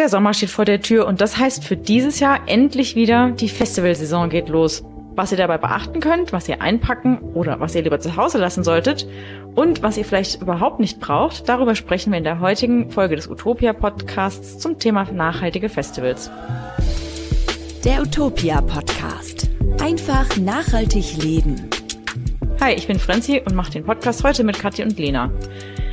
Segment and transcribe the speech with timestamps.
[0.00, 3.50] Der Sommer steht vor der Tür und das heißt für dieses Jahr endlich wieder, die
[3.50, 4.82] Festivalsaison geht los.
[5.14, 8.64] Was ihr dabei beachten könnt, was ihr einpacken oder was ihr lieber zu Hause lassen
[8.64, 9.06] solltet
[9.56, 13.28] und was ihr vielleicht überhaupt nicht braucht, darüber sprechen wir in der heutigen Folge des
[13.28, 16.30] Utopia Podcasts zum Thema nachhaltige Festivals.
[17.84, 19.50] Der Utopia Podcast.
[19.82, 21.68] Einfach nachhaltig leben.
[22.58, 25.30] Hi, ich bin Franzi und mache den Podcast heute mit Kathi und Lena.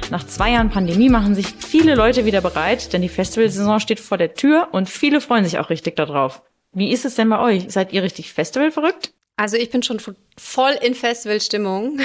[0.09, 4.17] Nach zwei Jahren Pandemie machen sich viele Leute wieder bereit, denn die Festivalsaison steht vor
[4.17, 6.41] der Tür und viele freuen sich auch richtig darauf.
[6.71, 7.65] Wie ist es denn bei euch?
[7.69, 9.13] Seid ihr richtig Festival verrückt?
[9.39, 10.01] Also ich bin schon
[10.35, 11.99] voll in Festivalstimmung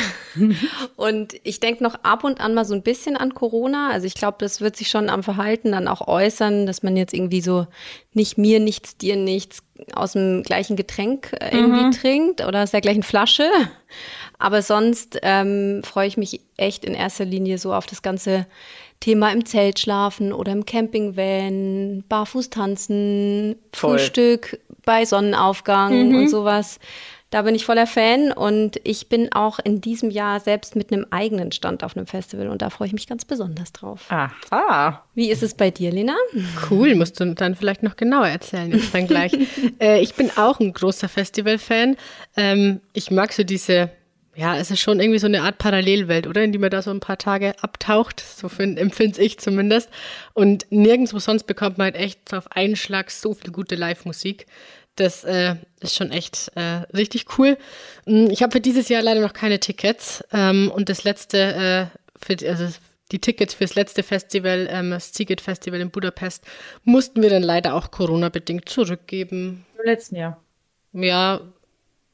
[0.96, 3.88] und ich denke noch ab und an mal so ein bisschen an Corona.
[3.91, 7.14] Also ich glaube, das wird sich schon am Verhalten dann auch äußern, dass man jetzt
[7.14, 7.66] irgendwie so
[8.12, 9.62] nicht mir nichts, dir nichts
[9.94, 11.92] aus dem gleichen Getränk äh, irgendwie mhm.
[11.92, 13.48] trinkt oder aus der gleichen Flasche.
[14.42, 18.45] Aber sonst ähm, freue ich mich echt in erster Linie so auf das ganze
[18.98, 23.98] Thema im Zelt schlafen oder im Campingvan, barfuß tanzen, Voll.
[23.98, 26.14] Frühstück bei Sonnenaufgang mhm.
[26.16, 26.81] und sowas.
[27.31, 31.06] Da bin ich voller Fan und ich bin auch in diesem Jahr selbst mit einem
[31.11, 34.06] eigenen Stand auf einem Festival und da freue ich mich ganz besonders drauf.
[34.11, 35.05] Aha.
[35.14, 36.16] Wie ist es bei dir, Lena?
[36.69, 39.33] Cool, musst du dann vielleicht noch genauer erzählen jetzt dann gleich.
[39.81, 41.97] äh, ich bin auch ein großer Festival-Fan.
[42.36, 43.91] Ähm, ich mag so diese
[44.34, 46.42] ja, es ist schon irgendwie so eine Art Parallelwelt, oder?
[46.42, 48.20] In die man da so ein paar Tage abtaucht.
[48.20, 49.91] So empfinde ich zumindest.
[50.33, 54.47] Und nirgendwo sonst bekommt man halt echt auf einen Schlag so viel gute Live-Musik.
[54.97, 57.58] Das äh, ist schon echt äh, richtig cool.
[58.06, 60.25] Hm, ich habe für dieses Jahr leider noch keine Tickets.
[60.33, 62.69] Ähm, und das letzte, äh, für, also
[63.10, 66.44] die Tickets fürs letzte Festival, ähm, das Ziget Festival in Budapest,
[66.84, 69.66] mussten wir dann leider auch Corona-bedingt zurückgeben.
[69.78, 70.42] Im letzten Jahr.
[70.94, 71.41] Ja,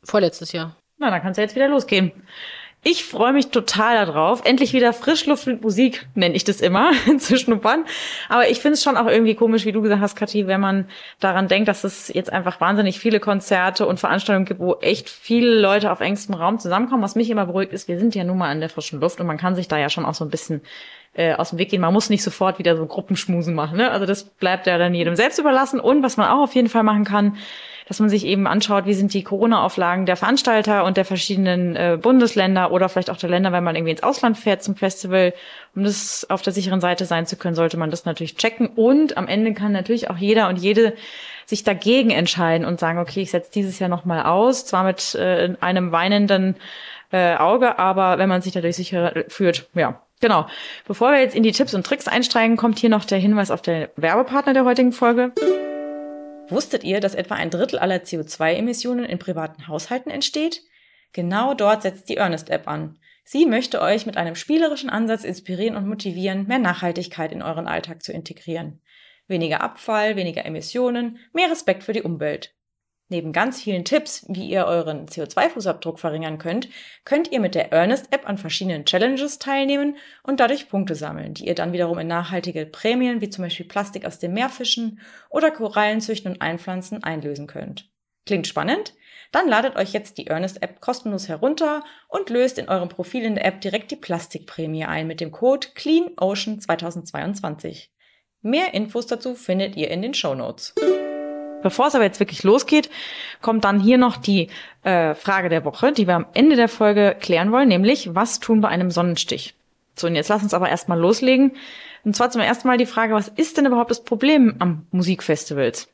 [0.02, 0.77] vorletztes Jahr.
[0.98, 2.12] Na, dann kann es ja jetzt wieder losgehen.
[2.84, 4.44] Ich freue mich total darauf.
[4.44, 7.84] Endlich wieder Frischluft mit Musik, nenne ich das immer, zu schnuppern.
[8.28, 10.88] Aber ich finde es schon auch irgendwie komisch, wie du gesagt hast, Kathi, wenn man
[11.18, 15.60] daran denkt, dass es jetzt einfach wahnsinnig viele Konzerte und Veranstaltungen gibt, wo echt viele
[15.60, 17.02] Leute auf engstem Raum zusammenkommen.
[17.02, 19.27] Was mich immer beruhigt ist, wir sind ja nun mal an der frischen Luft und
[19.27, 20.62] man kann sich da ja schon auch so ein bisschen
[21.14, 21.80] äh, aus dem Weg gehen.
[21.80, 23.77] Man muss nicht sofort wieder so Gruppenschmusen machen.
[23.77, 23.90] Ne?
[23.90, 25.80] Also das bleibt ja dann jedem selbst überlassen.
[25.80, 27.36] Und was man auch auf jeden Fall machen kann,
[27.88, 31.98] dass man sich eben anschaut, wie sind die Corona-Auflagen der Veranstalter und der verschiedenen äh,
[32.00, 35.32] Bundesländer oder vielleicht auch der Länder, wenn man irgendwie ins Ausland fährt zum Festival.
[35.74, 38.66] Um das auf der sicheren Seite sein zu können, sollte man das natürlich checken.
[38.66, 40.94] Und am Ende kann natürlich auch jeder und jede
[41.46, 45.55] sich dagegen entscheiden und sagen, okay, ich setze dieses Jahr nochmal aus, zwar mit äh,
[45.60, 46.56] einem weinenden
[47.10, 50.46] äh, Auge, aber wenn man sich dadurch sicher führt, ja, genau.
[50.86, 53.62] Bevor wir jetzt in die Tipps und Tricks einsteigen, kommt hier noch der Hinweis auf
[53.62, 55.32] den Werbepartner der heutigen Folge.
[56.51, 60.63] Wusstet ihr, dass etwa ein Drittel aller CO2-Emissionen in privaten Haushalten entsteht?
[61.13, 62.98] Genau dort setzt die Earnest-App an.
[63.25, 68.03] Sie möchte euch mit einem spielerischen Ansatz inspirieren und motivieren, mehr Nachhaltigkeit in euren Alltag
[68.03, 68.81] zu integrieren.
[69.27, 72.55] Weniger Abfall, weniger Emissionen, mehr Respekt für die Umwelt.
[73.11, 76.69] Neben ganz vielen Tipps, wie ihr euren CO2-Fußabdruck verringern könnt,
[77.05, 81.55] könnt ihr mit der Earnest-App an verschiedenen Challenges teilnehmen und dadurch Punkte sammeln, die ihr
[81.55, 86.02] dann wiederum in nachhaltige Prämien wie zum Beispiel Plastik aus dem Meer fischen oder Korallen
[86.02, 87.91] züchten und einpflanzen einlösen könnt.
[88.27, 88.92] Klingt spannend?
[89.33, 93.47] Dann ladet euch jetzt die Earnest-App kostenlos herunter und löst in eurem Profil in der
[93.47, 97.89] App direkt die Plastikprämie ein mit dem Code CleanOcean2022.
[98.42, 100.74] Mehr Infos dazu findet ihr in den Show Notes.
[101.63, 102.91] Bevor es aber jetzt wirklich losgeht,
[103.42, 104.48] kommt dann hier noch die
[104.83, 108.61] äh, Frage der Woche, die wir am Ende der Folge klären wollen, nämlich was tun
[108.61, 109.55] bei einem Sonnenstich?
[109.97, 111.52] So, und jetzt lass uns aber erstmal loslegen.
[112.05, 115.89] Und zwar zum ersten Mal die Frage, was ist denn überhaupt das Problem am Musikfestivals?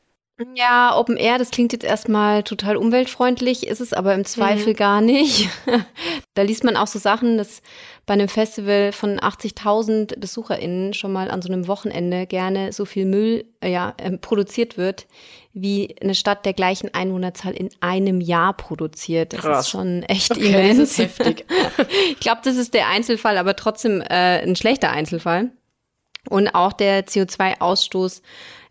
[0.53, 4.75] Ja, Open Air, das klingt jetzt erstmal total umweltfreundlich, ist es aber im Zweifel mhm.
[4.75, 5.49] gar nicht.
[6.33, 7.61] da liest man auch so Sachen, dass
[8.05, 13.05] bei einem Festival von 80.000 BesucherInnen schon mal an so einem Wochenende gerne so viel
[13.05, 15.07] Müll äh, ja, äh, produziert wird,
[15.55, 19.33] wie eine Stadt der gleichen Einwohnerzahl in einem Jahr produziert.
[19.33, 19.65] Das Krass.
[19.65, 20.77] ist schon echt okay, immens.
[20.77, 21.45] Das ist heftig.
[22.11, 25.51] ich glaube, das ist der Einzelfall, aber trotzdem äh, ein schlechter Einzelfall.
[26.29, 28.21] Und auch der CO2-Ausstoß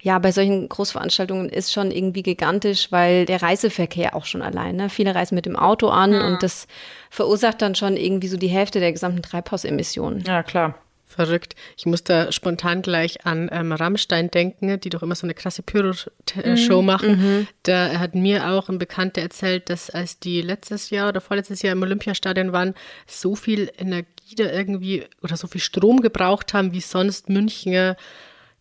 [0.02, 4.90] ja, bei solchen Großveranstaltungen ist schon irgendwie gigantisch, weil der Reiseverkehr auch schon allein, ne?
[4.90, 6.26] Viele reisen mit dem Auto an ja.
[6.26, 6.66] und das
[7.08, 10.22] verursacht dann schon irgendwie so die Hälfte der gesamten Treibhausemissionen.
[10.26, 10.74] Ja, klar.
[11.14, 11.54] Verrückt.
[11.76, 15.62] Ich muss da spontan gleich an ähm, Rammstein denken, die doch immer so eine krasse
[15.62, 16.86] Pyro-Show mhm.
[16.86, 17.10] machen.
[17.10, 17.46] Mhm.
[17.62, 21.72] Da hat mir auch ein Bekannter erzählt, dass als die letztes Jahr oder vorletztes Jahr
[21.72, 22.74] im Olympiastadion waren,
[23.06, 27.94] so viel Energie da irgendwie oder so viel Strom gebraucht haben, wie sonst München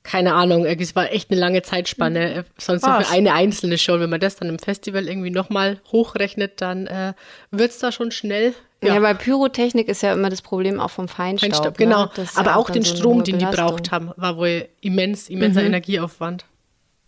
[0.03, 2.33] keine Ahnung, es war echt eine lange Zeitspanne.
[2.33, 3.99] Äh, sonst so für eine einzelne Show.
[3.99, 7.13] Wenn man das dann im Festival irgendwie nochmal hochrechnet, dann äh,
[7.51, 8.53] wird es da schon schnell.
[8.83, 8.95] Ja.
[8.95, 11.51] ja, bei Pyrotechnik ist ja immer das Problem auch vom Feinstaub.
[11.51, 11.85] Feinstaub ne?
[11.85, 12.09] genau.
[12.35, 15.67] Aber ja auch den so Strom, den die braucht haben, war wohl immens, immenser mhm.
[15.67, 16.45] Energieaufwand.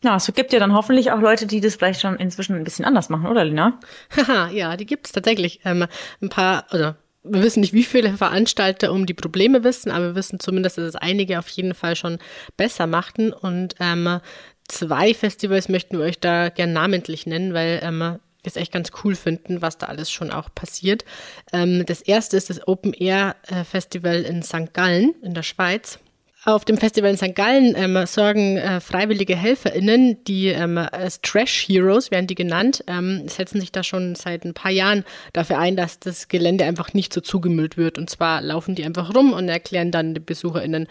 [0.02, 2.86] Ja, es gibt ja dann hoffentlich auch Leute, die das vielleicht schon inzwischen ein bisschen
[2.86, 3.80] anders machen, oder Lina?
[4.16, 5.62] Haha, ja, die gibt es tatsächlich.
[5.66, 5.88] Ähm,
[6.22, 6.96] ein paar, oder
[7.28, 10.86] wir wissen nicht, wie viele Veranstalter um die Probleme wissen, aber wir wissen zumindest, dass
[10.86, 12.20] es einige auf jeden Fall schon
[12.58, 13.34] besser machten.
[13.34, 14.20] Und ähm,
[14.68, 18.92] zwei Festivals möchten wir euch da gern namentlich nennen, weil ähm, wir es echt ganz
[19.04, 21.04] cool finden, was da alles schon auch passiert.
[21.52, 24.74] Ähm, das erste ist das Open Air äh, Festival in St.
[24.74, 26.00] Gallen in der Schweiz.
[26.48, 27.34] Auf dem Festival in St.
[27.34, 33.28] Gallen ähm, sorgen äh, freiwillige HelferInnen, die ähm, als Trash Heroes werden die genannt, ähm,
[33.28, 37.14] setzen sich da schon seit ein paar Jahren dafür ein, dass das Gelände einfach nicht
[37.14, 37.98] so zugemüllt wird.
[37.98, 40.88] Und zwar laufen die einfach rum und erklären dann den BesucherInnen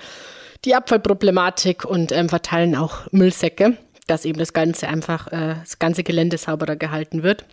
[0.65, 3.77] die Abfallproblematik und ähm, verteilen auch Müllsäcke,
[4.09, 7.45] dass eben das Ganze einfach, äh, das ganze Gelände sauberer gehalten wird.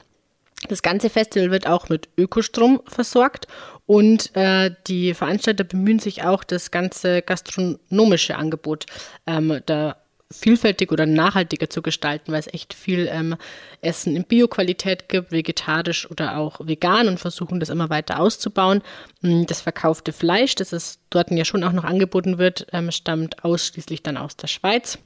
[0.68, 3.48] Das ganze Festival wird auch mit Ökostrom versorgt
[3.86, 8.86] und äh, die Veranstalter bemühen sich auch, das ganze gastronomische Angebot
[9.26, 9.98] ähm, da
[10.32, 13.36] vielfältig oder nachhaltiger zu gestalten, weil es echt viel ähm,
[13.82, 18.82] Essen in Bioqualität gibt, vegetarisch oder auch vegan und versuchen das immer weiter auszubauen.
[19.22, 23.44] Mm, das verkaufte Fleisch, das es dort ja schon auch noch angeboten wird, ähm, stammt
[23.44, 25.00] ausschließlich dann aus der Schweiz.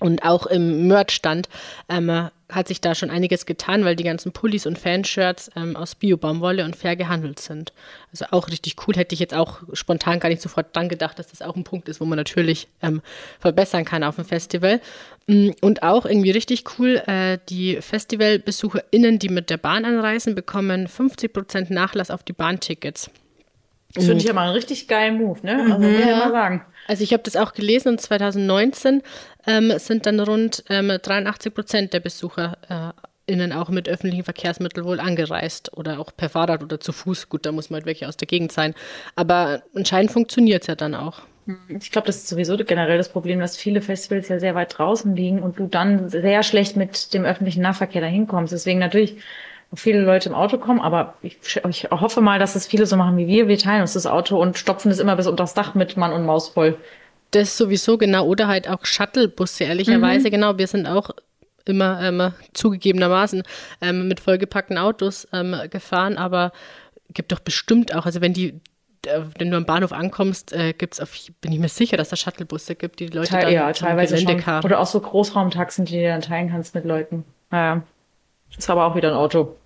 [0.00, 1.48] Und auch im Merch-Stand
[1.88, 5.94] ähm, hat sich da schon einiges getan, weil die ganzen Pullis und Fanshirts ähm, aus
[5.94, 7.72] Bio-Baumwolle und fair gehandelt sind.
[8.10, 8.94] Also auch richtig cool.
[8.94, 11.88] Hätte ich jetzt auch spontan gar nicht sofort dran gedacht, dass das auch ein Punkt
[11.88, 13.02] ist, wo man natürlich ähm,
[13.38, 14.80] verbessern kann auf dem Festival.
[15.26, 20.88] Mm, und auch irgendwie richtig cool, äh, die FestivalbesucherInnen, die mit der Bahn anreisen, bekommen
[20.88, 23.10] 50% Nachlass auf die Bahntickets.
[23.94, 25.62] Das finde ich ja mal einen richtig geilen Move, ne?
[25.62, 25.92] Also mhm.
[25.92, 26.64] muss ich mal sagen.
[26.90, 29.02] Also ich habe das auch gelesen und 2019
[29.46, 35.72] ähm, sind dann rund ähm, 83 Prozent der BesucherInnen auch mit öffentlichen Verkehrsmitteln wohl angereist
[35.78, 37.28] oder auch per Fahrrad oder zu Fuß.
[37.28, 38.74] Gut, da muss man halt wirklich aus der Gegend sein.
[39.14, 41.22] Aber anscheinend funktioniert es ja dann auch.
[41.68, 45.14] Ich glaube, das ist sowieso generell das Problem, dass viele Festivals ja sehr weit draußen
[45.14, 48.52] liegen und du dann sehr schlecht mit dem öffentlichen Nahverkehr dahin kommst.
[48.52, 49.18] Deswegen natürlich
[49.74, 51.38] viele Leute im Auto kommen, aber ich,
[51.68, 53.48] ich hoffe mal, dass es viele so machen wie wir.
[53.48, 56.12] Wir teilen uns das Auto und stopfen es immer bis unter das Dach mit Mann
[56.12, 56.76] und Maus voll.
[57.30, 58.26] Das sowieso, genau.
[58.26, 60.28] Oder halt auch Shuttlebusse, ehrlicherweise.
[60.28, 60.32] Mhm.
[60.32, 61.10] Genau, wir sind auch
[61.64, 63.44] immer ähm, zugegebenermaßen
[63.80, 66.52] ähm, mit vollgepackten Autos ähm, gefahren, aber
[67.12, 68.60] gibt doch bestimmt auch, also wenn die
[69.06, 72.12] äh, wenn du am Bahnhof ankommst, äh, gibt es auf, bin ich mir sicher, dass
[72.12, 74.42] es Shuttlebusse gibt, die, die Leute Teil, dann ja, teilweise schon.
[74.64, 77.24] Oder auch so Großraumtaxen, die du dann teilen kannst mit Leuten.
[77.50, 77.82] Naja.
[78.56, 79.56] Ist aber auch wieder ein Auto.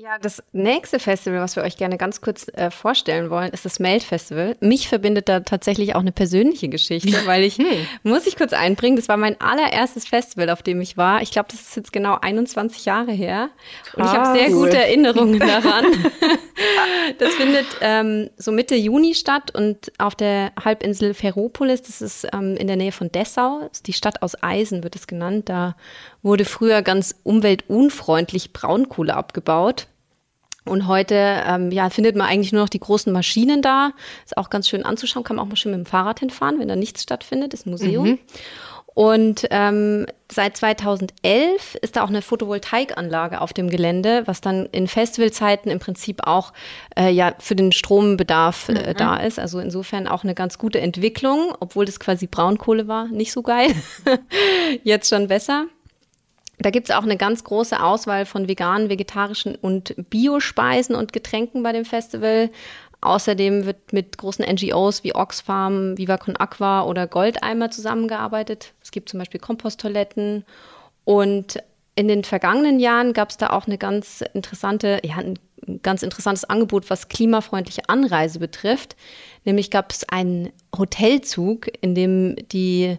[0.00, 3.78] Ja, das nächste Festival, was wir euch gerne ganz kurz äh, vorstellen wollen, ist das
[3.78, 4.56] Melt Festival.
[4.60, 7.66] Mich verbindet da tatsächlich auch eine persönliche Geschichte, weil ich, hm.
[8.02, 11.22] muss ich kurz einbringen, das war mein allererstes Festival, auf dem ich war.
[11.22, 13.50] Ich glaube, das ist jetzt genau 21 Jahre her.
[13.94, 15.84] Und ich habe sehr gute Erinnerungen daran.
[17.18, 22.56] das findet ähm, so Mitte Juni statt und auf der Halbinsel Ferropolis, das ist ähm,
[22.56, 25.48] in der Nähe von Dessau, die Stadt aus Eisen wird es genannt.
[25.48, 25.76] Da
[26.24, 29.86] wurde früher ganz umweltunfreundlich Braunkohle abgebaut.
[30.64, 31.14] Und heute
[31.46, 33.92] ähm, ja, findet man eigentlich nur noch die großen Maschinen da.
[34.24, 36.68] Ist auch ganz schön anzuschauen, kann man auch mal schön mit dem Fahrrad hinfahren, wenn
[36.68, 38.08] da nichts stattfindet, ist ein Museum.
[38.08, 38.18] Mhm.
[38.94, 44.86] Und ähm, seit 2011 ist da auch eine Photovoltaikanlage auf dem Gelände, was dann in
[44.86, 46.52] Festivalzeiten im Prinzip auch
[46.96, 48.96] äh, ja für den Strombedarf äh, mhm.
[48.96, 49.40] da ist.
[49.40, 53.74] Also insofern auch eine ganz gute Entwicklung, obwohl das quasi Braunkohle war, nicht so geil.
[54.84, 55.66] Jetzt schon besser.
[56.64, 61.62] Da gibt es auch eine ganz große Auswahl von veganen, vegetarischen und Biospeisen und Getränken
[61.62, 62.48] bei dem Festival.
[63.02, 68.72] Außerdem wird mit großen NGOs wie Oxfam, Viva Con Aqua oder Goldeimer zusammengearbeitet.
[68.82, 70.46] Es gibt zum Beispiel Komposttoiletten.
[71.04, 71.62] Und
[71.96, 75.38] in den vergangenen Jahren gab es da auch eine ganz interessante, ja, ein
[75.82, 78.96] ganz interessantes Angebot, was klimafreundliche Anreise betrifft.
[79.44, 82.96] Nämlich gab es einen Hotelzug, in dem die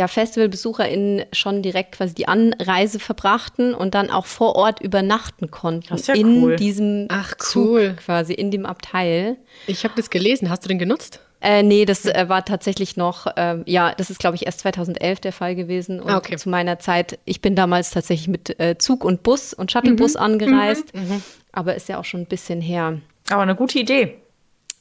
[0.00, 5.88] ja, FestivalbesucherInnen schon direkt quasi die Anreise verbrachten und dann auch vor Ort übernachten konnten.
[5.90, 6.56] Das ist ja in cool.
[6.56, 7.90] diesem Ach, cool.
[7.90, 9.36] Zug quasi, in dem Abteil.
[9.66, 10.48] Ich habe das gelesen.
[10.48, 11.20] Hast du den genutzt?
[11.42, 15.20] Äh, nee, das äh, war tatsächlich noch, äh, ja, das ist, glaube ich, erst 2011
[15.20, 16.00] der Fall gewesen.
[16.00, 16.36] Und ah, okay.
[16.36, 20.20] zu meiner Zeit, ich bin damals tatsächlich mit äh, Zug und Bus und Shuttlebus mhm.
[20.20, 21.00] angereist, mhm.
[21.00, 21.22] mhm.
[21.52, 23.00] aber ist ja auch schon ein bisschen her.
[23.28, 24.16] Aber eine gute Idee.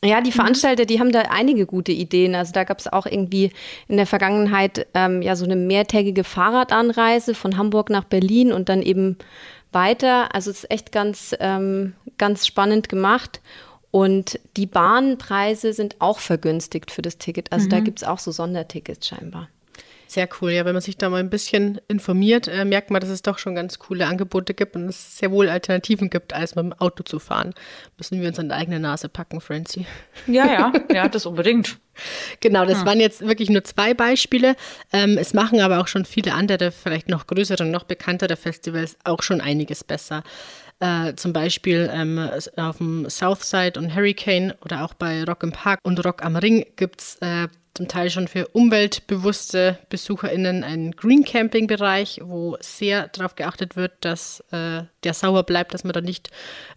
[0.03, 0.35] Ja, die mhm.
[0.35, 2.35] Veranstalter, die haben da einige gute Ideen.
[2.35, 3.51] Also da gab es auch irgendwie
[3.87, 8.81] in der Vergangenheit ähm, ja so eine mehrtägige Fahrradanreise von Hamburg nach Berlin und dann
[8.81, 9.17] eben
[9.71, 10.33] weiter.
[10.33, 13.41] Also es ist echt ganz, ähm, ganz spannend gemacht.
[13.91, 17.51] Und die Bahnpreise sind auch vergünstigt für das Ticket.
[17.51, 17.69] Also mhm.
[17.71, 19.49] da gibt es auch so Sondertickets scheinbar.
[20.09, 20.65] Sehr cool, ja.
[20.65, 23.53] Wenn man sich da mal ein bisschen informiert, äh, merkt man, dass es doch schon
[23.53, 27.19] ganz coole Angebote gibt und es sehr wohl Alternativen gibt, als mit dem Auto zu
[27.19, 27.53] fahren.
[27.95, 29.85] Müssen wir uns an der eigene Nase packen, Francie.
[30.25, 31.77] Ja, ja, ja, das unbedingt.
[32.39, 32.87] Genau, das hm.
[32.87, 34.55] waren jetzt wirklich nur zwei Beispiele.
[34.91, 38.97] Ähm, es machen aber auch schon viele andere, vielleicht noch größere und noch bekanntere Festivals
[39.03, 40.23] auch schon einiges besser.
[40.79, 45.81] Äh, zum Beispiel ähm, auf dem Southside und Hurricane oder auch bei Rock im Park
[45.83, 47.47] und Rock am Ring gibt es äh,
[47.79, 53.93] zum Teil schon für umweltbewusste BesucherInnen einen Green Camping Bereich, wo sehr darauf geachtet wird,
[54.01, 56.29] dass äh, der sauber bleibt, dass man da nicht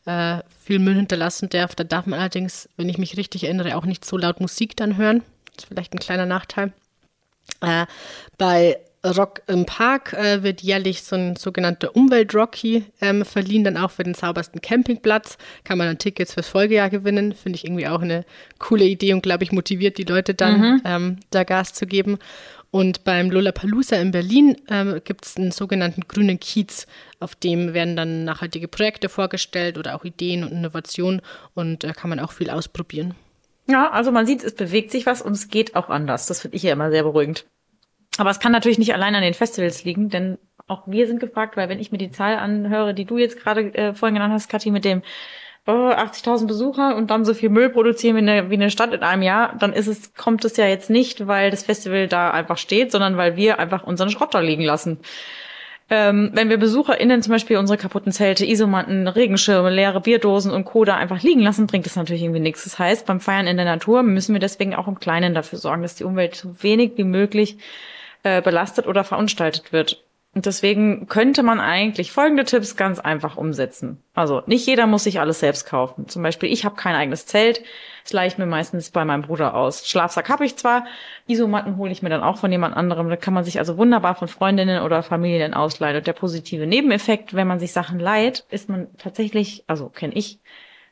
[0.04, 1.74] äh, viel Müll hinterlassen darf.
[1.74, 4.96] Da darf man allerdings, wenn ich mich richtig erinnere, auch nicht so laut Musik dann
[4.96, 5.24] hören.
[5.56, 6.72] Das ist vielleicht ein kleiner Nachteil.
[7.60, 7.86] Äh,
[8.38, 13.90] bei Rock im Park äh, wird jährlich so ein sogenannter Umwelt-Rocky ähm, verliehen, dann auch
[13.90, 15.38] für den saubersten Campingplatz.
[15.64, 17.32] Kann man dann Tickets fürs Folgejahr gewinnen.
[17.32, 18.24] Finde ich irgendwie auch eine
[18.58, 20.82] coole Idee und glaube ich motiviert die Leute dann, mhm.
[20.84, 22.18] ähm, da Gas zu geben.
[22.70, 26.86] Und beim Lollapalooza in Berlin ähm, gibt es einen sogenannten grünen Kiez,
[27.20, 31.20] auf dem werden dann nachhaltige Projekte vorgestellt oder auch Ideen und Innovationen
[31.52, 33.14] und äh, kann man auch viel ausprobieren.
[33.66, 36.26] Ja, also man sieht, es bewegt sich was und es geht auch anders.
[36.26, 37.44] Das finde ich ja immer sehr beruhigend.
[38.18, 40.38] Aber es kann natürlich nicht allein an den Festivals liegen, denn
[40.68, 43.74] auch wir sind gefragt, weil wenn ich mir die Zahl anhöre, die du jetzt gerade
[43.74, 45.02] äh, vorhin genannt hast, Kathi, mit dem
[45.66, 49.02] oh, 80.000 Besucher und dann so viel Müll produzieren wie eine, wie eine Stadt in
[49.02, 52.58] einem Jahr, dann ist es, kommt es ja jetzt nicht, weil das Festival da einfach
[52.58, 54.98] steht, sondern weil wir einfach unseren Schrott da liegen lassen.
[55.90, 60.84] Ähm, wenn wir BesucherInnen zum Beispiel unsere kaputten Zelte, Isomatten, Regenschirme, leere Bierdosen und Co.
[60.84, 62.64] da einfach liegen lassen, bringt das natürlich irgendwie nichts.
[62.64, 65.82] Das heißt, beim Feiern in der Natur müssen wir deswegen auch im Kleinen dafür sorgen,
[65.82, 67.58] dass die Umwelt so wenig wie möglich
[68.22, 70.02] äh, belastet oder verunstaltet wird.
[70.34, 74.02] Und deswegen könnte man eigentlich folgende Tipps ganz einfach umsetzen.
[74.14, 76.08] Also nicht jeder muss sich alles selbst kaufen.
[76.08, 77.62] Zum Beispiel, ich habe kein eigenes Zelt.
[78.02, 79.86] Das leihe ich mir meistens bei meinem Bruder aus.
[79.86, 80.86] Schlafsack habe ich zwar,
[81.26, 83.10] Isomatten hole ich mir dann auch von jemand anderem.
[83.10, 85.98] Da kann man sich also wunderbar von Freundinnen oder Familien ausleihen.
[85.98, 90.38] Und der positive Nebeneffekt, wenn man sich Sachen leiht, ist man tatsächlich, also kenne ich,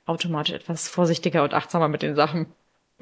[0.04, 2.46] automatisch etwas vorsichtiger und achtsamer mit den Sachen.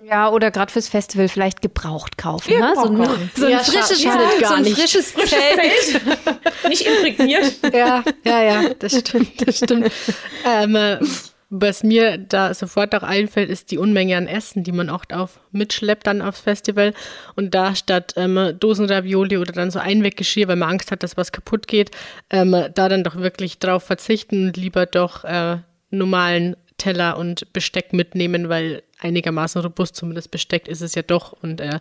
[0.05, 2.52] Ja, oder gerade fürs Festival vielleicht gebraucht kaufen.
[2.52, 2.75] Ja, ne?
[2.75, 4.12] so, ein, so ein ja, frisches, ja,
[4.47, 6.69] so ein frisches Zelt.
[6.69, 7.55] nicht imprägniert.
[7.73, 9.93] Ja, ja, ja, das stimmt, das stimmt.
[10.47, 10.99] ähm, äh,
[11.50, 15.40] was mir da sofort auch einfällt, ist die Unmenge an Essen, die man oft auf
[15.50, 16.93] mitschleppt dann aufs Festival.
[17.37, 21.33] Und da statt ähm, Dosenravioli oder dann so Einweggeschirr, weil man Angst hat, dass was
[21.33, 21.90] kaputt geht,
[22.28, 25.59] ähm, da dann doch wirklich drauf verzichten und lieber doch äh,
[25.90, 31.61] normalen Teller und Besteck mitnehmen, weil einigermaßen robust zumindest Besteck ist es ja doch und
[31.61, 31.80] äh,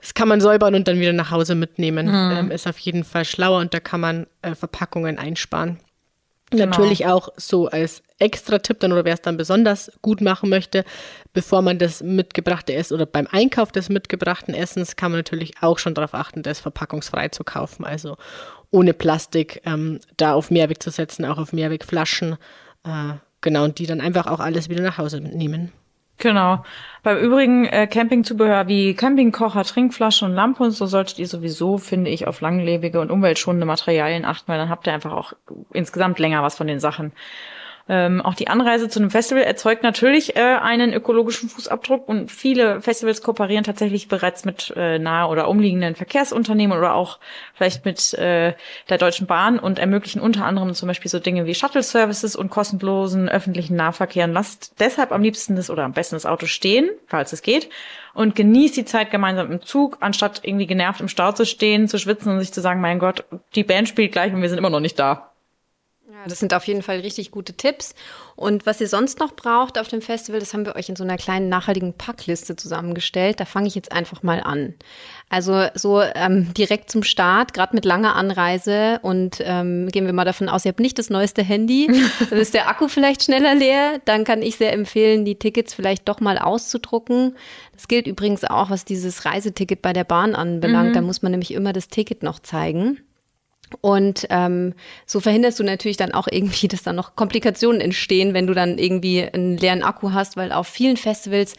[0.00, 2.06] das kann man säubern und dann wieder nach Hause mitnehmen.
[2.06, 2.36] Mhm.
[2.36, 5.78] Ähm, ist auf jeden Fall schlauer und da kann man äh, Verpackungen einsparen.
[6.50, 6.64] Genau.
[6.66, 10.84] Natürlich auch so als extra Tipp dann oder wer es dann besonders gut machen möchte,
[11.34, 15.78] bevor man das mitgebrachte Essen oder beim Einkauf des mitgebrachten Essens kann man natürlich auch
[15.78, 17.84] schon darauf achten, das verpackungsfrei zu kaufen.
[17.84, 18.16] Also
[18.70, 22.38] ohne Plastik ähm, da auf Mehrweg zu setzen, auch auf Mehrwegflaschen.
[22.84, 25.72] Äh, genau, und die dann einfach auch alles wieder nach Hause mitnehmen.
[26.18, 26.64] Genau.
[27.04, 32.10] Beim übrigen äh, Campingzubehör wie Campingkocher, Trinkflaschen und Lampe und so solltet ihr sowieso, finde
[32.10, 35.32] ich, auf langlebige und umweltschonende Materialien achten, weil dann habt ihr einfach auch
[35.72, 37.12] insgesamt länger was von den Sachen.
[37.90, 42.82] Ähm, auch die Anreise zu einem Festival erzeugt natürlich äh, einen ökologischen Fußabdruck und viele
[42.82, 47.18] Festivals kooperieren tatsächlich bereits mit äh, nahe oder umliegenden Verkehrsunternehmen oder auch
[47.54, 48.52] vielleicht mit äh,
[48.90, 53.30] der Deutschen Bahn und ermöglichen unter anderem zum Beispiel so Dinge wie Shuttle-Services und kostenlosen
[53.30, 54.26] öffentlichen Nahverkehr.
[54.26, 57.70] Und lasst deshalb am liebsten das oder am besten das Auto stehen, falls es geht,
[58.12, 61.98] und genießt die Zeit gemeinsam im Zug, anstatt irgendwie genervt im Stau zu stehen, zu
[61.98, 64.70] schwitzen und sich zu sagen, mein Gott, die Band spielt gleich und wir sind immer
[64.70, 65.30] noch nicht da.
[66.26, 67.94] Das sind auf jeden Fall richtig gute Tipps.
[68.36, 71.04] Und was ihr sonst noch braucht auf dem Festival, das haben wir euch in so
[71.04, 73.40] einer kleinen nachhaltigen Packliste zusammengestellt.
[73.40, 74.74] Da fange ich jetzt einfach mal an.
[75.28, 80.24] Also so ähm, direkt zum Start, gerade mit langer Anreise und ähm, gehen wir mal
[80.24, 81.90] davon aus, ihr habt nicht das neueste Handy,
[82.30, 84.00] dann ist der Akku vielleicht schneller leer.
[84.04, 87.36] Dann kann ich sehr empfehlen, die Tickets vielleicht doch mal auszudrucken.
[87.72, 90.90] Das gilt übrigens auch, was dieses Reiseticket bei der Bahn anbelangt.
[90.90, 90.94] Mhm.
[90.94, 93.00] Da muss man nämlich immer das Ticket noch zeigen.
[93.80, 94.74] Und ähm,
[95.06, 98.78] so verhinderst du natürlich dann auch irgendwie, dass dann noch Komplikationen entstehen, wenn du dann
[98.78, 101.54] irgendwie einen leeren Akku hast, weil auf vielen Festivals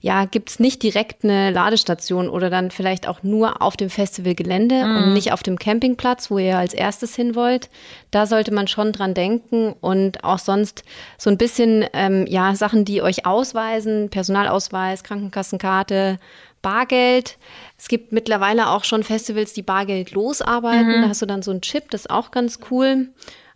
[0.00, 4.96] ja gibt's nicht direkt eine Ladestation oder dann vielleicht auch nur auf dem Festivalgelände mm.
[4.96, 7.68] und nicht auf dem Campingplatz, wo ihr als erstes hin wollt.
[8.10, 10.84] Da sollte man schon dran denken und auch sonst
[11.18, 16.18] so ein bisschen ähm, ja Sachen, die euch ausweisen, Personalausweis, Krankenkassenkarte,
[16.62, 17.36] Bargeld.
[17.78, 20.98] Es gibt mittlerweile auch schon Festivals, die Bargeld losarbeiten.
[20.98, 21.02] Mhm.
[21.02, 23.08] Da hast du dann so einen Chip, das ist auch ganz cool.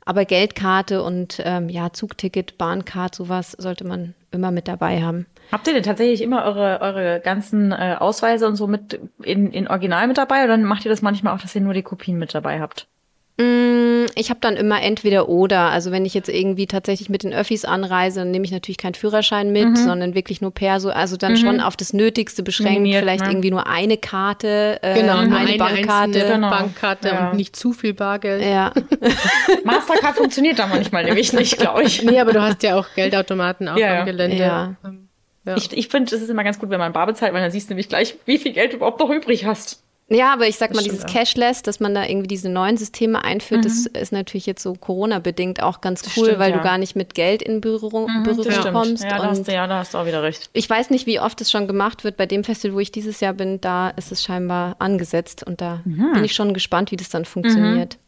[0.07, 5.27] Aber Geldkarte und ähm, ja, Zugticket, Bahncard, sowas sollte man immer mit dabei haben.
[5.53, 9.69] Habt ihr denn tatsächlich immer eure, eure ganzen äh, Ausweise und so mit in, in
[9.69, 12.35] Original mit dabei oder macht ihr das manchmal auch, dass ihr nur die Kopien mit
[12.35, 12.89] dabei habt?
[13.37, 15.71] Mm, ich habe dann immer entweder oder.
[15.71, 18.95] Also wenn ich jetzt irgendwie tatsächlich mit den Öffis anreise, dann nehme ich natürlich keinen
[18.95, 19.77] Führerschein mit, mhm.
[19.77, 20.91] sondern wirklich nur Perso.
[20.91, 21.37] Also dann mhm.
[21.39, 22.75] schon auf das Nötigste beschränkt.
[22.75, 23.31] Minimiert, vielleicht ne?
[23.31, 26.51] irgendwie nur eine Karte, äh, genau, eine, eine Bankkarte, genau.
[26.51, 27.31] Bankkarte ja.
[27.31, 28.45] und nicht zu viel Bargeld.
[28.45, 28.73] Ja.
[29.65, 32.05] Mastercard funktioniert da manchmal nämlich nicht, glaube ich.
[32.05, 34.37] Nee, aber du hast ja auch Geldautomaten auch ja, am Gelände.
[34.37, 34.77] Ja.
[35.47, 35.57] Ja.
[35.57, 37.69] Ich, ich finde, es ist immer ganz gut, wenn man bar bezahlt, weil dann siehst
[37.69, 39.84] du nämlich gleich, wie viel Geld du überhaupt noch übrig hast.
[40.09, 43.25] Ja, aber ich sag das mal, dieses Cashless, dass man da irgendwie diese neuen Systeme
[43.25, 43.65] einführt, mhm.
[43.65, 46.59] das ist natürlich jetzt so Corona-bedingt auch ganz cool, stimmt, weil ja.
[46.59, 49.03] du gar nicht mit Geld in Berührung, mhm, Berührung kommst.
[49.03, 50.51] Ja da, hast du, ja, da hast du auch wieder recht.
[50.53, 52.19] Ich weiß nicht, wie oft es schon gemacht wird.
[52.19, 55.81] Bei dem Festival, wo ich dieses Jahr bin, da ist es scheinbar angesetzt und da
[55.85, 56.13] mhm.
[56.13, 57.99] bin ich schon gespannt, wie das dann funktioniert.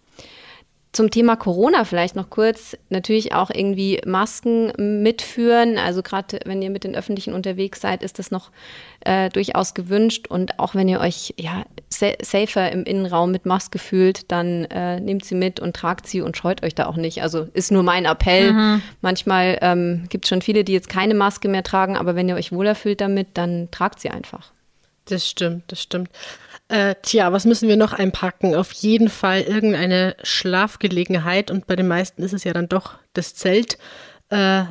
[0.96, 2.74] Zum Thema Corona vielleicht noch kurz.
[2.88, 5.76] Natürlich auch irgendwie Masken mitführen.
[5.76, 8.50] Also gerade wenn ihr mit den Öffentlichen unterwegs seid, ist das noch
[9.00, 10.26] äh, durchaus gewünscht.
[10.26, 15.26] Und auch wenn ihr euch ja safer im Innenraum mit Maske fühlt, dann äh, nehmt
[15.26, 17.22] sie mit und tragt sie und scheut euch da auch nicht.
[17.22, 18.54] Also ist nur mein Appell.
[18.54, 18.82] Mhm.
[19.02, 22.36] Manchmal ähm, gibt es schon viele, die jetzt keine Maske mehr tragen, aber wenn ihr
[22.36, 24.50] euch wohler fühlt damit, dann tragt sie einfach.
[25.04, 26.08] Das stimmt, das stimmt.
[26.68, 28.54] Äh, tja, was müssen wir noch einpacken?
[28.56, 33.34] Auf jeden Fall irgendeine Schlafgelegenheit und bei den meisten ist es ja dann doch das
[33.34, 33.78] Zelt.
[34.30, 34.64] Äh,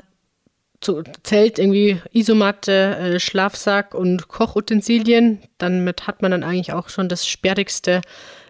[0.81, 5.41] zu, Zelt, irgendwie Isomatte, äh, Schlafsack und Kochutensilien.
[5.57, 8.01] Damit hat man dann eigentlich auch schon das sperrigste,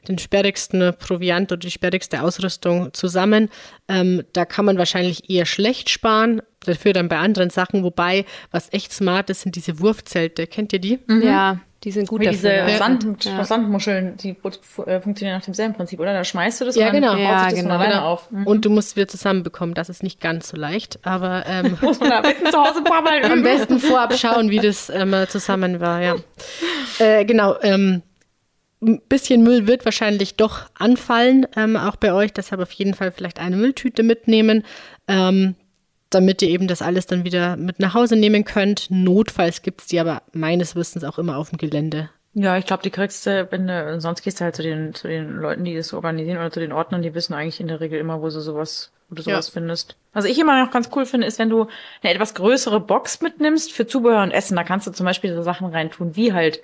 [0.07, 3.49] den sperrigsten Proviant oder die sperrigste Ausrüstung zusammen.
[3.87, 7.83] Ähm, da kann man wahrscheinlich eher schlecht sparen, dafür dann bei anderen Sachen.
[7.83, 10.47] Wobei, was echt smart ist, sind diese Wurfzelte.
[10.47, 10.99] Kennt ihr die?
[11.07, 11.21] Mhm.
[11.21, 11.59] Ja.
[11.85, 12.65] Die sind gut Wie dafür.
[12.65, 13.43] Diese Sand, ja.
[13.43, 16.13] Sandmuscheln, die äh, funktionieren nach demselben Prinzip, oder?
[16.13, 17.15] Da schmeißt du das ja, und dann genau.
[17.15, 17.77] ja, sich das genau.
[17.77, 18.07] von genau.
[18.07, 18.31] auf.
[18.31, 18.47] Mhm.
[18.47, 19.75] Und du musst wieder zusammenbekommen.
[19.75, 22.83] Das ist nicht ganz so leicht, aber ähm, muss man am besten zu Hause ein
[22.85, 23.31] paar Mal üben.
[23.31, 26.15] Am besten vorab schauen, wie das ähm, zusammen war, ja.
[26.97, 28.01] Äh, genau, ähm,
[28.85, 32.33] ein bisschen Müll wird wahrscheinlich doch anfallen, ähm, auch bei euch.
[32.33, 34.63] Deshalb auf jeden Fall vielleicht eine Mülltüte mitnehmen.
[35.07, 35.55] Ähm,
[36.11, 38.87] damit ihr eben das alles dann wieder mit nach Hause nehmen könnt.
[38.89, 42.09] Notfalls gibt es die aber meines Wissens auch immer auf dem Gelände.
[42.33, 45.07] Ja, ich glaube, die kriegst du, wenn du, sonst gehst du halt zu den, zu
[45.07, 47.97] den Leuten, die das organisieren oder zu den Ordnern, die wissen eigentlich in der Regel
[47.97, 49.53] immer, wo sie sowas, wo du sowas ja.
[49.53, 49.95] findest.
[50.11, 51.67] Was ich immer noch ganz cool finde, ist, wenn du
[52.03, 54.57] eine etwas größere Box mitnimmst für Zubehör und Essen.
[54.57, 56.61] Da kannst du zum Beispiel so Sachen reintun, wie halt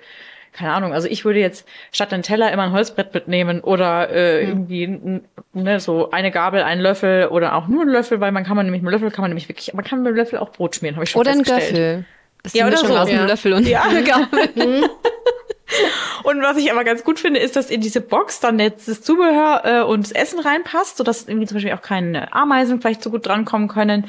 [0.52, 4.42] keine Ahnung, also ich würde jetzt statt einen Teller immer ein Holzbrett mitnehmen oder äh,
[4.42, 4.48] hm.
[4.48, 5.20] irgendwie
[5.54, 8.66] ne, so eine Gabel, einen Löffel oder auch nur einen Löffel, weil man kann man
[8.66, 11.04] nämlich mit Löffel kann man nämlich wirklich, man kann mit Löffel auch Brot schmieren, habe
[11.04, 11.72] ich schon oder festgestellt.
[11.72, 12.04] Oder einen Göffel.
[12.42, 12.96] Das ja, oder so.
[12.96, 13.24] Aus ja.
[13.24, 13.82] Löffel und ja.
[13.88, 14.48] eine Gabel.
[14.54, 14.84] Mhm.
[16.22, 19.00] Und was ich aber ganz gut finde, ist, dass in diese Box dann jetzt das
[19.00, 23.10] Zubehör äh, und das Essen reinpasst, sodass irgendwie zum Beispiel auch keine Ameisen vielleicht so
[23.10, 24.06] gut drankommen können.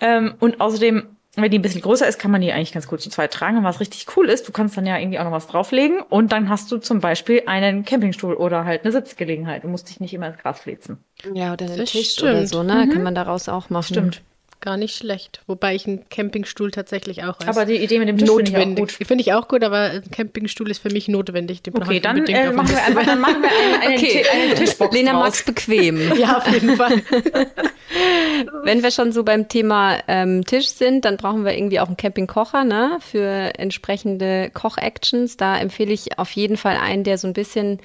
[0.00, 3.00] Ähm, und außerdem wenn die ein bisschen größer ist, kann man die eigentlich ganz gut
[3.00, 3.58] zu zweit tragen.
[3.58, 6.32] Und was richtig cool ist, du kannst dann ja irgendwie auch noch was drauflegen und
[6.32, 9.64] dann hast du zum Beispiel einen Campingstuhl oder halt eine Sitzgelegenheit.
[9.64, 10.98] Du musst dich nicht immer ins Gras flitzen.
[11.34, 12.30] Ja, oder einen Tisch stimmt.
[12.30, 12.86] oder so, ne?
[12.86, 12.92] Mhm.
[12.92, 13.84] Kann man daraus auch machen.
[13.84, 14.22] Stimmt.
[14.60, 15.42] Gar nicht schlecht.
[15.46, 18.56] Wobei ich einen Campingstuhl tatsächlich auch als Aber die Idee mit dem Tisch finde ich
[18.56, 18.92] auch gut.
[18.92, 21.62] Finde ich auch gut, aber ein Campingstuhl ist für mich notwendig.
[21.62, 24.24] Den okay, dann, äh, machen wir einfach, dann machen wir einen, einen, okay.
[24.32, 26.12] einen Tischbox Lena mag's bequem.
[26.18, 27.02] ja, auf jeden Fall.
[28.64, 31.96] Wenn wir schon so beim Thema ähm, Tisch sind, dann brauchen wir irgendwie auch einen
[31.96, 35.36] Campingkocher ne, für entsprechende Koch-Actions.
[35.36, 37.78] Da empfehle ich auf jeden Fall einen, der so ein bisschen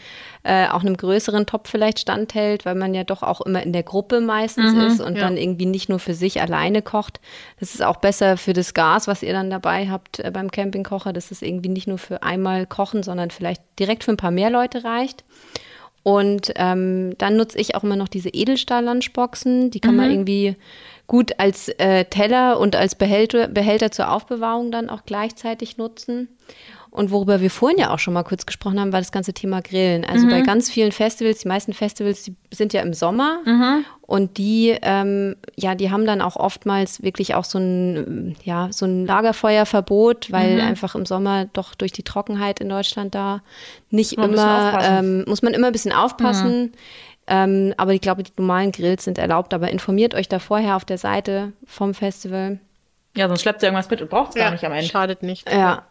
[0.44, 3.84] äh, auch einem größeren Topf vielleicht standhält, weil man ja doch auch immer in der
[3.84, 5.22] Gruppe meistens mhm, ist und ja.
[5.22, 7.20] dann irgendwie nicht nur für sich alleine kocht.
[7.60, 11.14] Das ist auch besser für das Gas, was ihr dann dabei habt äh, beim Campingkocher,
[11.14, 14.50] dass es irgendwie nicht nur für einmal kochen, sondern vielleicht direkt für ein paar mehr
[14.50, 15.24] Leute reicht.
[16.04, 19.70] Und ähm, dann nutze ich auch immer noch diese Edelstahl-Lunchboxen.
[19.70, 19.98] Die kann mhm.
[19.98, 20.56] man irgendwie
[21.06, 26.30] gut als äh, Teller und als Behälter, Behälter zur Aufbewahrung dann auch gleichzeitig nutzen.
[26.92, 29.62] Und worüber wir vorhin ja auch schon mal kurz gesprochen haben, war das ganze Thema
[29.62, 30.04] Grillen.
[30.04, 30.30] Also mhm.
[30.30, 33.86] bei ganz vielen Festivals, die meisten Festivals, die sind ja im Sommer mhm.
[34.02, 38.86] und die, ähm, ja, die haben dann auch oftmals wirklich auch so ein, ja, so
[38.86, 40.68] ein Lagerfeuerverbot, weil mhm.
[40.68, 43.42] einfach im Sommer doch durch die Trockenheit in Deutschland da
[43.90, 46.62] nicht immer, ähm, muss man immer ein bisschen aufpassen.
[46.62, 46.72] Mhm.
[47.28, 50.84] Ähm, aber ich glaube, die normalen Grills sind erlaubt, aber informiert euch da vorher auf
[50.84, 52.60] der Seite vom Festival.
[53.16, 54.88] Ja, sonst schleppt ihr irgendwas mit und braucht es ja, gar nicht am Ende.
[54.88, 55.50] Schadet nicht.
[55.50, 55.86] Ja,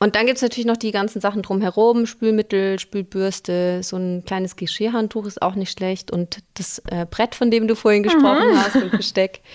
[0.00, 4.56] und dann gibt es natürlich noch die ganzen Sachen drumherum, Spülmittel, Spülbürste, so ein kleines
[4.56, 8.58] Geschirrhandtuch ist auch nicht schlecht und das äh, Brett, von dem du vorhin gesprochen mhm.
[8.58, 9.40] hast, und Besteck.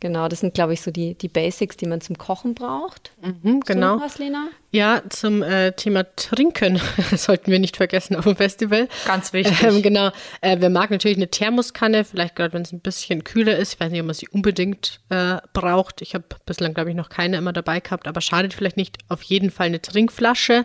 [0.00, 3.10] Genau, das sind, glaube ich, so die, die Basics, die man zum Kochen braucht.
[3.20, 4.00] Mhm, genau.
[4.00, 4.48] Was, Lena?
[4.70, 6.80] Ja, zum äh, Thema Trinken
[7.16, 8.88] sollten wir nicht vergessen auf dem Festival.
[9.06, 9.60] Ganz wichtig.
[9.62, 10.10] Ähm, genau.
[10.40, 13.74] Äh, wer mag natürlich eine Thermoskanne, vielleicht gerade wenn es ein bisschen kühler ist.
[13.74, 16.00] Ich weiß nicht, ob man sie unbedingt äh, braucht.
[16.00, 18.98] Ich habe bislang, glaube ich, noch keine immer dabei gehabt, aber schadet vielleicht nicht.
[19.08, 20.64] Auf jeden Fall eine Trinkflasche.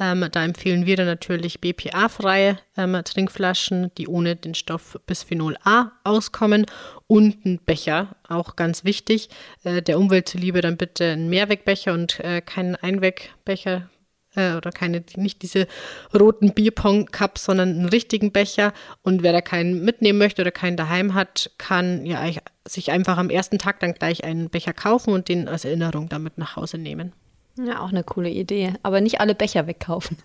[0.00, 5.92] Ähm, da empfehlen wir dann natürlich BPA-freie ähm, Trinkflaschen, die ohne den Stoff Bisphenol A
[6.02, 6.66] auskommen
[7.06, 9.28] und ein Becher, auch ganz wichtig.
[9.62, 13.88] Äh, der Umwelt zuliebe dann bitte ein Mehrwegbecher und äh, keinen Einwegbecher
[14.34, 15.66] äh, oder keine, nicht diese
[16.12, 18.72] roten Bierpong-Cups, sondern einen richtigen Becher.
[19.02, 22.20] Und wer da keinen mitnehmen möchte oder keinen daheim hat, kann ja
[22.66, 26.38] sich einfach am ersten Tag dann gleich einen Becher kaufen und den als Erinnerung damit
[26.38, 27.12] nach Hause nehmen.
[27.56, 28.74] Ja, auch eine coole Idee.
[28.82, 30.18] Aber nicht alle Becher wegkaufen.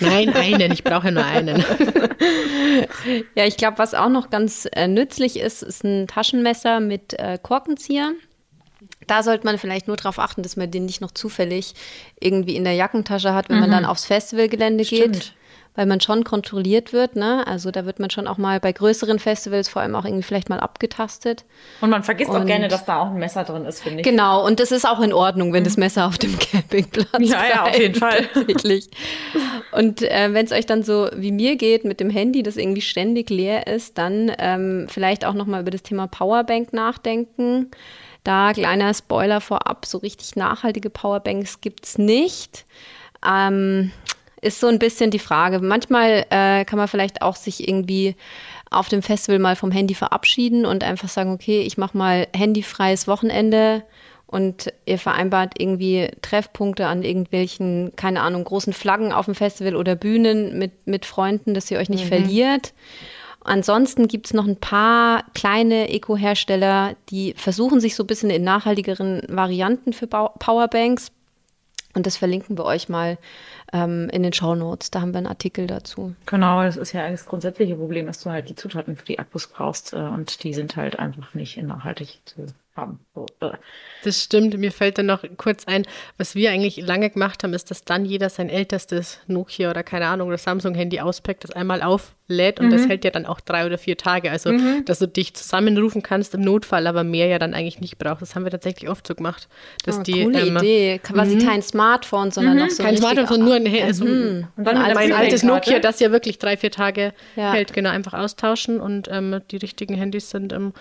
[0.00, 0.72] Nein, einen.
[0.72, 1.58] Ich brauche nur einen.
[3.34, 7.38] ja, ich glaube, was auch noch ganz äh, nützlich ist, ist ein Taschenmesser mit äh,
[7.40, 8.12] Korkenzieher.
[9.06, 11.74] Da sollte man vielleicht nur darauf achten, dass man den nicht noch zufällig
[12.20, 13.62] irgendwie in der Jackentasche hat, wenn mhm.
[13.62, 15.12] man dann aufs Festivalgelände Stimmt.
[15.12, 15.35] geht
[15.76, 17.14] weil man schon kontrolliert wird.
[17.14, 17.46] Ne?
[17.46, 20.48] Also da wird man schon auch mal bei größeren Festivals vor allem auch irgendwie vielleicht
[20.48, 21.44] mal abgetastet.
[21.80, 24.04] Und man vergisst und, auch gerne, dass da auch ein Messer drin ist, finde ich.
[24.04, 25.66] Genau, und das ist auch in Ordnung, wenn mhm.
[25.66, 27.30] das Messer auf dem Campingplatz ist.
[27.30, 28.26] Ja, ja, auf jeden Fall.
[28.34, 28.90] Tatsächlich.
[29.72, 32.80] Und äh, wenn es euch dann so wie mir geht mit dem Handy, das irgendwie
[32.80, 37.70] ständig leer ist, dann ähm, vielleicht auch noch mal über das Thema Powerbank nachdenken.
[38.24, 42.64] Da kleiner Spoiler vorab, so richtig nachhaltige Powerbanks gibt es nicht.
[43.24, 43.92] Ähm,
[44.40, 45.60] ist so ein bisschen die Frage.
[45.60, 48.16] Manchmal äh, kann man vielleicht auch sich irgendwie
[48.70, 53.08] auf dem Festival mal vom Handy verabschieden und einfach sagen, okay, ich mache mal handyfreies
[53.08, 53.82] Wochenende
[54.26, 59.94] und ihr vereinbart irgendwie Treffpunkte an irgendwelchen, keine Ahnung, großen Flaggen auf dem Festival oder
[59.94, 62.08] Bühnen mit, mit Freunden, dass ihr euch nicht mhm.
[62.08, 62.74] verliert.
[63.44, 68.42] Ansonsten gibt es noch ein paar kleine Eco-Hersteller, die versuchen sich so ein bisschen in
[68.42, 71.12] nachhaltigeren Varianten für Powerbanks.
[71.94, 73.18] Und das verlinken wir euch mal
[73.72, 74.90] ähm, in den Show Notes.
[74.90, 76.14] Da haben wir einen Artikel dazu.
[76.26, 79.46] Genau, das ist ja das grundsätzliche Problem, dass du halt die Zutaten für die Akkus
[79.46, 82.46] brauchst äh, und die sind halt einfach nicht nachhaltig zu
[82.76, 83.00] haben.
[83.14, 83.52] So, äh.
[84.04, 84.56] Das stimmt.
[84.56, 85.84] Mir fällt dann noch kurz ein,
[86.18, 90.06] was wir eigentlich lange gemacht haben, ist, dass dann jeder sein ältestes Nokia oder keine
[90.06, 92.70] Ahnung oder Samsung-Handy auspackt, das einmal auflädt und mhm.
[92.70, 94.30] das hält ja dann auch drei oder vier Tage.
[94.30, 94.84] Also, mhm.
[94.84, 98.22] dass du dich zusammenrufen kannst im Notfall, aber mehr ja dann eigentlich nicht brauchst.
[98.22, 99.48] Das haben wir tatsächlich oft so gemacht.
[99.84, 101.00] Dass oh, die, coole ähm, Idee.
[101.02, 101.46] Quasi mhm.
[101.46, 104.04] kein Smartphone, sondern noch so Kein Smartphone, sondern nur ein Handy.
[104.04, 104.48] Mhm.
[104.56, 107.52] und dann mein altes Nokia, das ja wirklich drei, vier Tage ja.
[107.52, 110.72] hält, genau, einfach austauschen und ähm, die richtigen Handys sind ähm,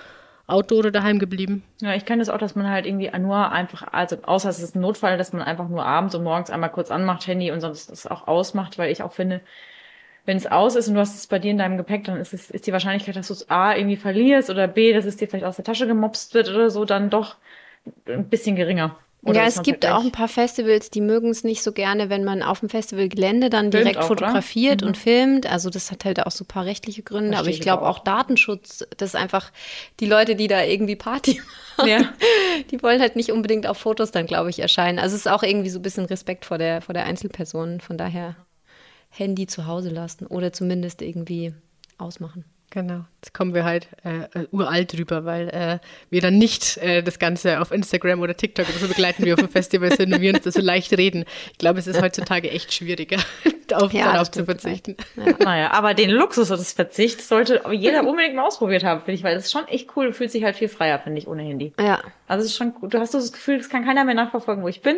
[0.48, 1.64] Auto oder daheim geblieben.
[1.82, 4.76] Ja, ich kenne das auch, dass man halt irgendwie nur einfach, also außer es ist
[4.76, 7.90] ein Notfall, dass man einfach nur abends und morgens einmal kurz anmacht, Handy und sonst
[7.90, 9.42] das auch ausmacht, weil ich auch finde,
[10.26, 12.34] wenn es aus ist und du hast es bei dir in deinem Gepäck, dann ist
[12.34, 15.28] es ist die Wahrscheinlichkeit, dass du es A irgendwie verlierst oder B, dass es dir
[15.28, 17.38] vielleicht aus der Tasche gemopst wird oder so, dann doch
[18.08, 18.98] ein bisschen geringer.
[19.26, 22.24] Oder ja, es gibt auch ein paar Festivals, die mögen es nicht so gerne, wenn
[22.24, 24.90] man auf dem Festivalgelände dann filmt direkt auch, fotografiert mhm.
[24.90, 25.52] und filmt.
[25.52, 27.32] Also das hat halt auch so ein paar rechtliche Gründe.
[27.32, 27.98] Verstehe aber ich glaube auch.
[27.98, 29.52] auch Datenschutz, das ist einfach
[30.00, 31.42] die Leute, die da irgendwie Party
[31.78, 32.14] machen, ja.
[32.70, 35.00] die wollen halt nicht unbedingt auf Fotos dann, glaube ich, erscheinen.
[35.00, 37.82] Also es ist auch irgendwie so ein bisschen Respekt vor der, vor der Einzelperson.
[37.82, 38.36] Von daher
[39.10, 41.56] Handy zu Hause lassen oder zumindest irgendwie
[41.98, 42.46] ausmachen.
[42.76, 47.02] Genau, jetzt kommen wir halt äh, äh, uralt drüber, weil äh, wir dann nicht äh,
[47.02, 50.20] das Ganze auf Instagram oder TikTok oder so begleiten wie auf dem Festival sind und
[50.20, 51.24] wir uns das so leicht reden.
[51.54, 53.16] Ich glaube, es ist heutzutage echt schwieriger,
[53.74, 54.98] auf, ja, darauf zu verzichten.
[55.16, 55.36] Ja.
[55.40, 59.36] Naja, aber den Luxus des Verzichts sollte jeder unbedingt mal ausprobiert haben, finde ich, weil
[59.36, 61.72] das ist schon echt cool, fühlt sich halt viel freier, finde ich, ohne Handy.
[61.80, 62.02] Ja.
[62.28, 62.94] Also es ist schon gut.
[62.94, 64.98] Du hast so das Gefühl, es kann keiner mehr nachverfolgen, wo ich bin.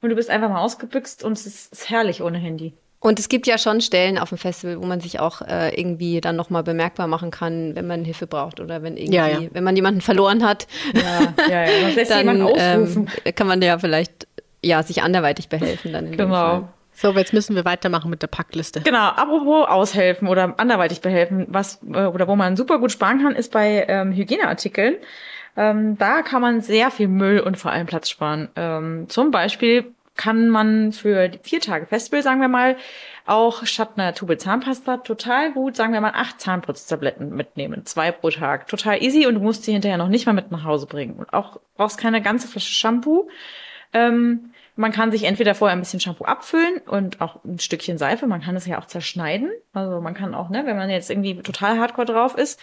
[0.00, 2.72] Und du bist einfach mal ausgebüxt und es ist, ist herrlich ohne Handy.
[3.02, 6.20] Und es gibt ja schon Stellen auf dem Festival, wo man sich auch äh, irgendwie
[6.20, 9.40] dann nochmal bemerkbar machen kann, wenn man Hilfe braucht oder wenn irgendwie, ja, ja.
[9.50, 10.68] wenn man jemanden verloren hat.
[10.94, 11.70] Ja, ja, ja.
[11.82, 14.28] Man lässt dann ähm, kann man ja vielleicht
[14.62, 16.16] ja sich anderweitig behelfen dann.
[16.16, 16.68] genau.
[16.94, 18.82] So, jetzt müssen wir weitermachen mit der Packliste.
[18.82, 23.34] Genau, apropos aushelfen oder anderweitig behelfen, was äh, oder wo man super gut sparen kann,
[23.34, 24.96] ist bei ähm, Hygieneartikeln.
[25.56, 28.48] Ähm, da kann man sehr viel Müll und vor allem Platz sparen.
[28.54, 32.76] Ähm, zum Beispiel kann man für vier Tage Festival, sagen wir mal,
[33.26, 37.86] auch statt einer Tube Zahnpasta total gut, sagen wir mal, acht Zahnputztabletten mitnehmen.
[37.86, 38.66] Zwei pro Tag.
[38.66, 41.14] Total easy und du musst sie hinterher noch nicht mal mit nach Hause bringen.
[41.14, 43.28] Und auch brauchst keine ganze Flasche Shampoo.
[43.92, 48.26] Ähm, man kann sich entweder vorher ein bisschen Shampoo abfüllen und auch ein Stückchen Seife.
[48.26, 49.50] Man kann es ja auch zerschneiden.
[49.74, 52.58] Also man kann auch, ne, wenn man jetzt irgendwie total hardcore drauf ist,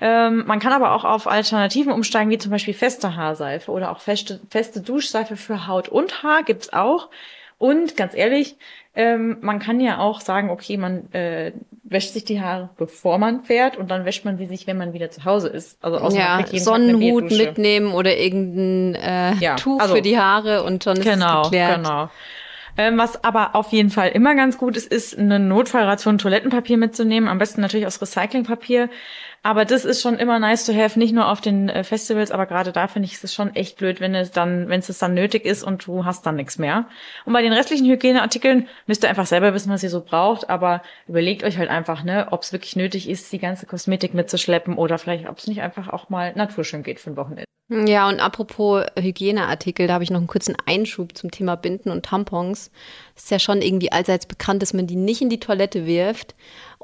[0.00, 4.00] ähm, man kann aber auch auf Alternativen umsteigen, wie zum Beispiel feste Haarseife oder auch
[4.00, 7.08] feste, feste Duschseife für Haut und Haar gibt's auch.
[7.58, 8.56] Und ganz ehrlich,
[8.98, 11.52] Ähm, man kann ja auch sagen, okay, man äh,
[11.84, 14.92] wäscht sich die Haare, bevor man fährt und dann wäscht man sie sich, wenn man
[14.92, 15.78] wieder zu Hause ist.
[15.84, 20.82] Also außer ja, Sonnenhut mitnehmen oder irgendein äh, ja, Tuch also, für die Haare und
[20.82, 21.76] schon ist genau, es geklärt.
[21.76, 22.10] Genau.
[22.76, 27.28] Ähm, was aber auf jeden Fall immer ganz gut ist, ist eine Notfallration Toilettenpapier mitzunehmen.
[27.28, 28.90] Am besten natürlich aus Recyclingpapier.
[29.42, 32.46] Aber das ist schon immer nice to have, nicht nur auf den äh, Festivals, aber
[32.46, 35.44] gerade da finde ich es schon echt blöd, wenn es dann, wenn es dann nötig
[35.44, 36.86] ist und du hast dann nichts mehr.
[37.24, 40.82] Und bei den restlichen Hygieneartikeln müsst ihr einfach selber wissen, was ihr so braucht, aber
[41.06, 44.98] überlegt euch halt einfach, ne, ob es wirklich nötig ist, die ganze Kosmetik mitzuschleppen oder
[44.98, 47.44] vielleicht, ob es nicht einfach auch mal naturschön geht für ein Wochenende.
[47.70, 52.06] Ja, und apropos Hygieneartikel, da habe ich noch einen kurzen Einschub zum Thema Binden und
[52.06, 52.70] Tampons.
[53.14, 56.34] Es ist ja schon irgendwie allseits bekannt, dass man die nicht in die Toilette wirft.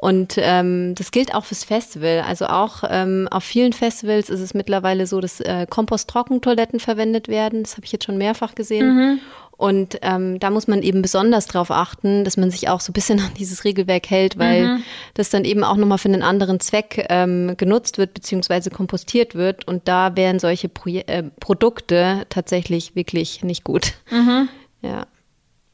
[0.05, 2.25] Und ähm, das gilt auch fürs Festival.
[2.29, 7.63] Also auch ähm, auf vielen Festivals ist es mittlerweile so, dass äh, Kompost-Trockentoiletten verwendet werden.
[7.63, 8.95] Das habe ich jetzt schon mehrfach gesehen.
[8.95, 9.21] Mhm.
[9.53, 12.93] Und ähm, da muss man eben besonders darauf achten, dass man sich auch so ein
[12.93, 14.83] bisschen an dieses Regelwerk hält, weil mhm.
[15.15, 19.67] das dann eben auch nochmal für einen anderen Zweck ähm, genutzt wird, beziehungsweise kompostiert wird.
[19.67, 23.95] Und da wären solche Pro äh, Produkte tatsächlich wirklich nicht gut.
[24.11, 24.51] Mhm.
[24.83, 25.07] Ja.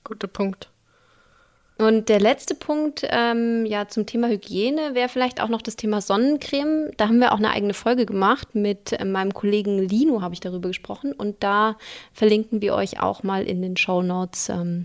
[0.05, 0.71] Guter Punkt.
[1.81, 6.03] Und der letzte Punkt ähm, ja, zum Thema Hygiene wäre vielleicht auch noch das Thema
[6.03, 6.90] Sonnencreme.
[6.99, 8.55] Da haben wir auch eine eigene Folge gemacht.
[8.55, 11.14] Mit äh, meinem Kollegen Lino habe ich darüber gesprochen.
[11.14, 11.77] Und da
[12.12, 14.85] verlinken wir euch auch mal in den Show Notes ähm,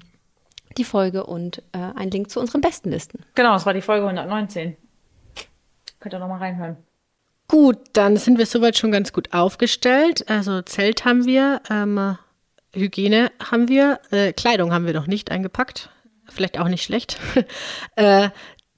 [0.77, 3.25] die Folge und äh, einen Link zu unseren besten Listen.
[3.35, 4.77] Genau, das war die Folge 119.
[5.99, 6.77] Könnt ihr nochmal reinhören.
[7.49, 10.29] Gut, dann sind wir soweit schon ganz gut aufgestellt.
[10.29, 12.17] Also Zelt haben wir, ähm,
[12.73, 15.89] Hygiene haben wir, äh, Kleidung haben wir noch nicht eingepackt
[16.29, 17.17] vielleicht auch nicht schlecht.
[17.95, 18.29] äh,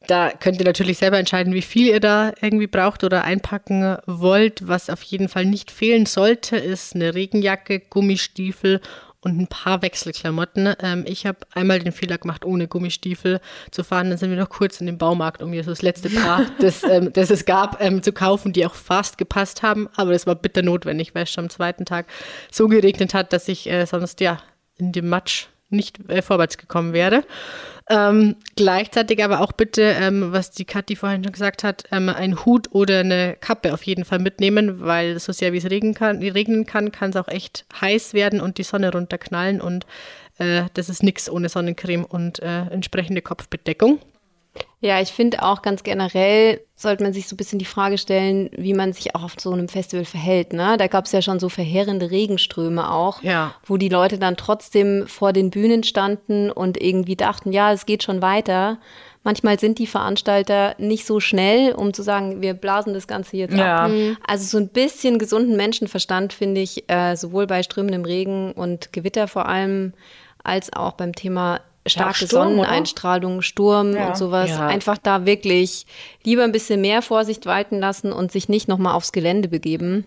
[0.08, 4.68] da könnt ihr natürlich selber entscheiden, wie viel ihr da irgendwie braucht oder einpacken wollt.
[4.68, 8.82] Was auf jeden Fall nicht fehlen sollte, ist eine Regenjacke, Gummistiefel
[9.22, 10.74] und ein paar Wechselklamotten.
[10.82, 14.10] Ähm, ich habe einmal den Fehler gemacht, ohne Gummistiefel zu fahren.
[14.10, 16.84] Dann sind wir noch kurz in den Baumarkt, um mir so das letzte Paar, das,
[16.84, 19.90] ähm, das es gab, ähm, zu kaufen, die auch fast gepasst haben.
[19.96, 22.08] Aber das war bitter notwendig, weil es schon am zweiten Tag
[22.52, 24.40] so geregnet hat, dass ich äh, sonst ja
[24.78, 27.24] in dem Matsch nicht äh, vorwärts gekommen wäre.
[27.90, 32.46] Ähm, gleichzeitig aber auch bitte, ähm, was die Kathi vorhin schon gesagt hat, ähm, ein
[32.46, 36.22] Hut oder eine Kappe auf jeden Fall mitnehmen, weil so sehr wie es regnen kann,
[36.22, 39.86] regnen kann, kann es auch echt heiß werden und die Sonne runterknallen und
[40.38, 44.00] äh, das ist nichts ohne Sonnencreme und äh, entsprechende Kopfbedeckung.
[44.80, 48.52] Ja, ich finde auch ganz generell sollte man sich so ein bisschen die Frage stellen,
[48.56, 50.54] wie man sich auch auf so einem Festival verhält.
[50.54, 50.76] Ne?
[50.78, 53.56] Da gab es ja schon so verheerende Regenströme auch, ja.
[53.66, 58.04] wo die Leute dann trotzdem vor den Bühnen standen und irgendwie dachten, ja, es geht
[58.04, 58.78] schon weiter.
[59.24, 63.58] Manchmal sind die Veranstalter nicht so schnell, um zu sagen, wir blasen das Ganze jetzt
[63.58, 63.86] ja.
[63.86, 63.92] ab.
[63.92, 64.16] Mhm.
[64.26, 69.28] Also so ein bisschen gesunden Menschenverstand finde ich äh, sowohl bei strömendem Regen und Gewitter
[69.28, 69.94] vor allem
[70.44, 73.42] als auch beim Thema starke ja, Sturm, Sonneneinstrahlung, oder?
[73.42, 74.08] Sturm ja.
[74.08, 74.50] und sowas.
[74.50, 74.68] Ja.
[74.68, 75.86] Einfach da wirklich
[76.24, 80.06] lieber ein bisschen mehr Vorsicht walten lassen und sich nicht nochmal aufs Gelände begeben.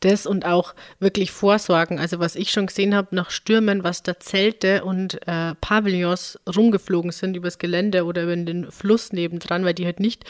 [0.00, 1.98] Das und auch wirklich vorsorgen.
[1.98, 7.10] Also was ich schon gesehen habe nach Stürmen, was da Zelte und äh, Pavillons rumgeflogen
[7.10, 10.24] sind übers Gelände oder über den Fluss nebendran, weil die halt nicht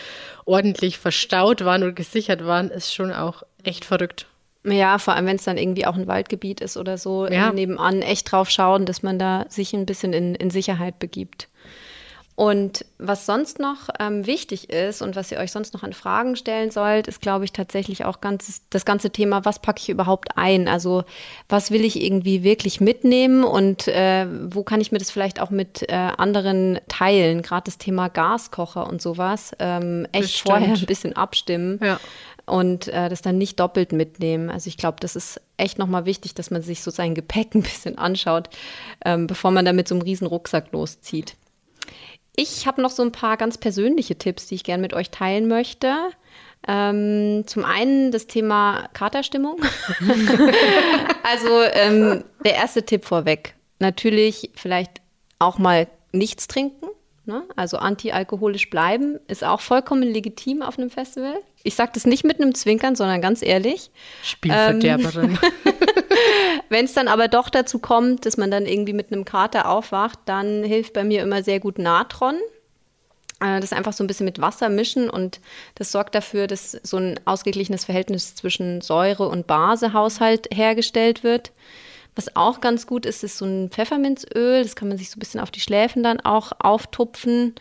[0.44, 4.26] ordentlich verstaut waren oder gesichert waren, ist schon auch echt verrückt.
[4.66, 7.52] Ja, vor allem, wenn es dann irgendwie auch ein Waldgebiet ist oder so, ja.
[7.52, 11.48] nebenan echt drauf schauen, dass man da sich ein bisschen in, in Sicherheit begibt.
[12.36, 16.36] Und was sonst noch ähm, wichtig ist und was ihr euch sonst noch an Fragen
[16.36, 20.36] stellen sollt, ist, glaube ich, tatsächlich auch ganz, das ganze Thema, was packe ich überhaupt
[20.36, 20.68] ein?
[20.68, 21.04] Also
[21.48, 25.48] was will ich irgendwie wirklich mitnehmen und äh, wo kann ich mir das vielleicht auch
[25.48, 27.40] mit äh, anderen teilen?
[27.40, 29.52] Gerade das Thema Gaskocher und sowas.
[29.58, 31.80] Ähm, echt vorher ein bisschen abstimmen.
[31.82, 31.98] Ja
[32.46, 34.50] und äh, das dann nicht doppelt mitnehmen.
[34.50, 37.62] Also ich glaube, das ist echt nochmal wichtig, dass man sich so sein Gepäck ein
[37.62, 38.48] bisschen anschaut,
[39.04, 41.36] ähm, bevor man da mit so einem riesen Rucksack loszieht.
[42.36, 45.48] Ich habe noch so ein paar ganz persönliche Tipps, die ich gerne mit euch teilen
[45.48, 45.94] möchte.
[46.68, 49.56] Ähm, zum einen das Thema Katerstimmung.
[51.22, 53.54] also ähm, der erste Tipp vorweg.
[53.78, 55.00] Natürlich vielleicht
[55.38, 56.86] auch mal nichts trinken.
[57.24, 57.42] Ne?
[57.56, 61.38] Also antialkoholisch bleiben ist auch vollkommen legitim auf einem Festival.
[61.66, 63.90] Ich sage das nicht mit einem Zwinkern, sondern ganz ehrlich.
[64.22, 65.30] Spielverderberin.
[65.30, 65.38] Ähm,
[66.68, 70.18] Wenn es dann aber doch dazu kommt, dass man dann irgendwie mit einem Kater aufwacht,
[70.24, 72.36] dann hilft bei mir immer sehr gut Natron.
[73.40, 75.40] Äh, das einfach so ein bisschen mit Wasser mischen und
[75.74, 81.52] das sorgt dafür, dass so ein ausgeglichenes Verhältnis zwischen Säure und Basehaushalt hergestellt wird.
[82.14, 84.62] Was auch ganz gut ist, ist so ein Pfefferminzöl.
[84.62, 87.54] Das kann man sich so ein bisschen auf die Schläfen dann auch auftupfen.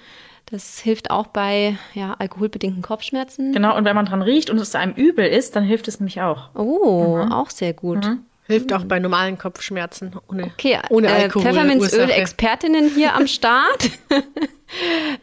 [0.48, 3.52] Das hilft auch bei ja, alkoholbedingten Kopfschmerzen.
[3.52, 6.22] Genau, und wenn man dran riecht und es einem übel ist, dann hilft es nämlich
[6.22, 6.50] auch.
[6.54, 7.32] Oh, mhm.
[7.32, 8.06] auch sehr gut.
[8.06, 8.26] Mhm.
[8.48, 11.48] Hilft auch bei normalen Kopfschmerzen ohne, Okay, ohne äh, Alkohol.
[11.48, 13.90] Pfefferminzöl-Expertinnen hier am Start.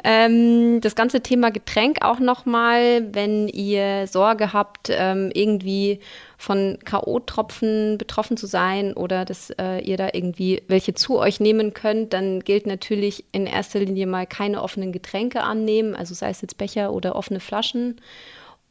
[0.05, 6.01] Ähm, das ganze Thema Getränk auch nochmal, wenn ihr Sorge habt, ähm, irgendwie
[6.39, 11.75] von K.O.-Tropfen betroffen zu sein oder dass äh, ihr da irgendwie welche zu euch nehmen
[11.75, 16.41] könnt, dann gilt natürlich in erster Linie mal keine offenen Getränke annehmen, also sei es
[16.41, 18.01] jetzt Becher oder offene Flaschen.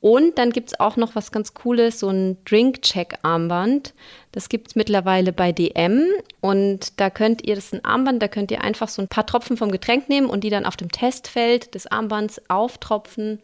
[0.02, 3.94] Und dann gibt es auch noch was ganz Cooles, so ein Drink-Check-Armband.
[4.32, 6.06] Das gibt es mittlerweile bei DM.
[6.42, 9.28] Und da könnt ihr, das ist ein Armband, da könnt ihr einfach so ein paar
[9.28, 13.42] Tropfen vom Getränk nehmen und die dann auf dem Testfeld des Armbands auftropfen.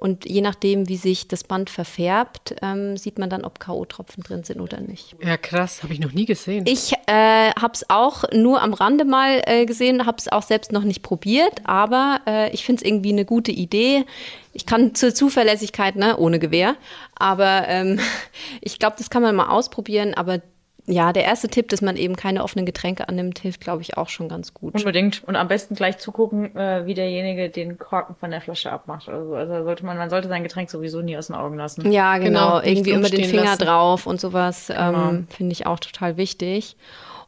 [0.00, 4.44] Und je nachdem, wie sich das Band verfärbt, ähm, sieht man dann, ob K.O.-Tropfen drin
[4.44, 5.16] sind oder nicht.
[5.20, 6.64] Ja, krass, habe ich noch nie gesehen.
[6.68, 10.70] Ich äh, habe es auch nur am Rande mal äh, gesehen, habe es auch selbst
[10.70, 14.04] noch nicht probiert, aber äh, ich finde es irgendwie eine gute Idee.
[14.52, 16.76] Ich kann zur Zuverlässigkeit, ne, ohne Gewehr,
[17.16, 17.98] aber ähm,
[18.60, 20.40] ich glaube, das kann man mal ausprobieren, aber
[20.90, 24.08] ja, der erste Tipp, dass man eben keine offenen Getränke annimmt, hilft, glaube ich, auch
[24.08, 24.74] schon ganz gut.
[24.74, 25.22] Unbedingt.
[25.24, 29.06] Und am besten gleich zugucken, äh, wie derjenige den Korken von der Flasche abmacht.
[29.08, 31.92] Also, also sollte man, man sollte sein Getränk sowieso nie aus den Augen lassen.
[31.92, 32.58] Ja, genau.
[32.58, 33.64] Genau, Irgendwie immer den Finger lassen.
[33.64, 35.10] drauf und sowas Genau.
[35.10, 36.76] ähm, finde ich auch total wichtig.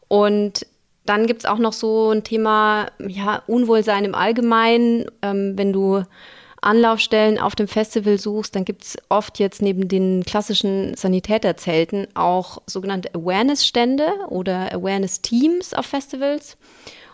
[0.08, 0.66] Und
[1.04, 5.04] dann gibt's auch noch so ein Thema, ja, Unwohlsein im Allgemeinen.
[5.22, 6.02] Ähm, wenn du
[6.62, 13.14] Anlaufstellen auf dem Festival suchst, dann gibt's oft jetzt neben den klassischen Sanitäterzelten auch sogenannte
[13.14, 16.56] Awareness-Stände oder Awareness-Teams auf Festivals.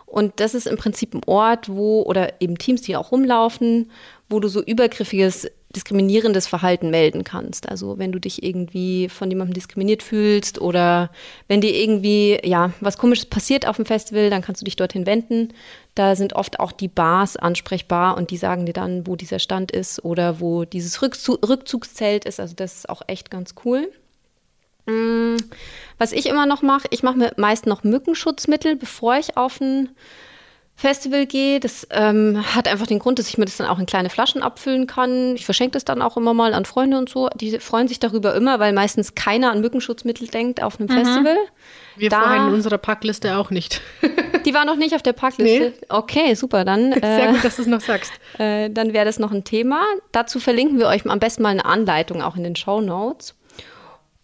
[0.07, 3.91] Und das ist im Prinzip ein Ort, wo, oder eben Teams, die auch rumlaufen,
[4.29, 7.69] wo du so übergriffiges, diskriminierendes Verhalten melden kannst.
[7.69, 11.11] Also wenn du dich irgendwie von jemandem diskriminiert fühlst oder
[11.47, 15.07] wenn dir irgendwie, ja, was komisches passiert auf dem Festival, dann kannst du dich dorthin
[15.07, 15.53] wenden.
[15.95, 19.71] Da sind oft auch die Bars ansprechbar und die sagen dir dann, wo dieser Stand
[19.71, 22.41] ist oder wo dieses Rückzu Rückzugszelt ist.
[22.41, 23.93] Also das ist auch echt ganz cool.
[24.87, 25.37] Mm,
[25.99, 29.91] Was ich immer noch mache, ich mache mir meist noch Mückenschutzmittel, bevor ich auf ein
[30.79, 31.59] Festival gehe.
[31.59, 34.43] Das ähm, hat einfach den Grund, dass ich mir das dann auch in kleine Flaschen
[34.43, 35.35] abfüllen kann.
[35.35, 37.29] Ich verschenke das dann auch immer mal an Freunde und so.
[37.35, 41.37] Die freuen sich darüber immer, weil meistens keiner an Mückenschutzmittel denkt auf einem Festival.
[41.97, 43.81] Wir da- vorhin in unserer Packliste auch nicht.
[44.45, 45.73] Die war noch nicht auf der Packliste.
[45.89, 46.93] Okay, super, dann.
[47.01, 48.13] Sehr Äh, gut, dass du es noch sagst.
[48.39, 49.81] äh, dann wäre das noch ein Thema.
[50.13, 53.35] Dazu verlinken wir euch am besten mal eine Anleitung auch in den Show Notes.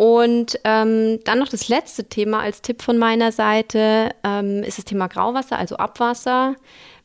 [0.03, 4.85] Und ähm, dann noch das letzte Thema als Tipp von meiner Seite ähm, ist das
[4.85, 6.57] Thema Grauwasser, also Abwasser.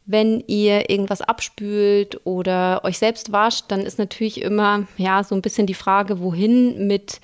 [0.08, 5.44] Wenn ihr irgendwas abspült oder euch selbst wascht, dann ist natürlich immer ja so ein
[5.44, 7.22] bisschen die Frage, wohin mit,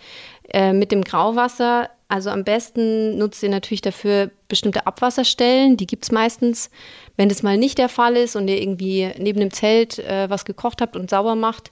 [0.49, 1.89] äh, mit dem Grauwasser.
[2.07, 5.77] Also am besten nutzt ihr natürlich dafür bestimmte Abwasserstellen.
[5.77, 6.69] Die gibt's meistens.
[7.17, 10.45] Wenn das mal nicht der Fall ist und ihr irgendwie neben dem Zelt äh, was
[10.45, 11.71] gekocht habt und sauber macht,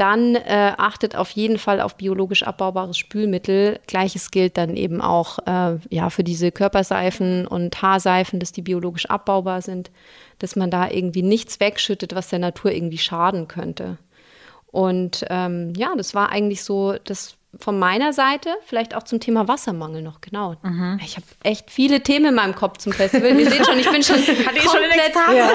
[0.00, 3.78] dann äh, achtet auf jeden Fall auf biologisch abbaubares Spülmittel.
[3.86, 9.06] Gleiches gilt dann eben auch äh, ja, für diese Körperseifen und Haarseifen, dass die biologisch
[9.06, 9.90] abbaubar sind,
[10.38, 13.98] dass man da irgendwie nichts wegschüttet, was der Natur irgendwie schaden könnte.
[14.68, 19.48] Und ähm, ja, das war eigentlich so das von meiner Seite, vielleicht auch zum Thema
[19.48, 20.54] Wassermangel noch, genau.
[21.04, 23.38] Ich habe echt viele Themen in meinem Kopf zum Festival.
[23.38, 25.36] Ihr seht schon, ich bin schon schon komplett Ekstase?
[25.36, 25.50] ja,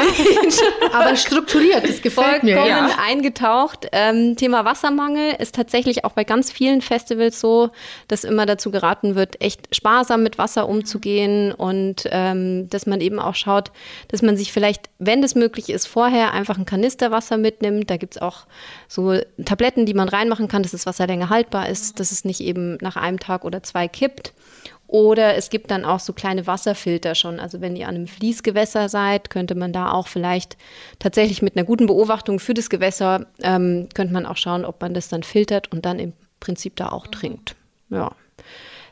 [0.94, 2.58] Aber strukturiert, das gefällt mir.
[2.58, 2.98] vollkommen Ja.
[3.08, 3.88] eingetaucht.
[3.94, 7.70] Ähm, Thema Wassermangel ist tatsächlich auch bei ganz vielen Festivals so,
[8.10, 13.20] dass immer dazu geraten wird, echt sparsam mit Wasser umzugehen und ähm, dass man eben
[13.20, 13.72] auch schaut,
[14.10, 17.90] dass man sich vielleicht, wenn das möglich ist, vorher einfach ein Kanister Wasser mitnimmt.
[17.90, 18.48] Da gibt's auch
[18.90, 22.42] so Tabletten, die man reinmachen kann, dass das Wasser länger haltbar ist, dass es nicht
[22.42, 24.34] eben nach einem Tag oder zwei kippt.
[24.88, 27.40] Oder es gibt dann auch so kleine Wasserfilter schon.
[27.40, 30.58] Also wenn ihr an einem Fließgewässer seid, könnte man da auch vielleicht
[31.00, 34.94] tatsächlich mit einer guten Beobachtung für das Gewässer, ähm, könnte man auch schauen, ob man
[34.94, 37.56] das dann filtert und dann im Prinzip da auch trinkt.
[37.90, 38.12] Ja,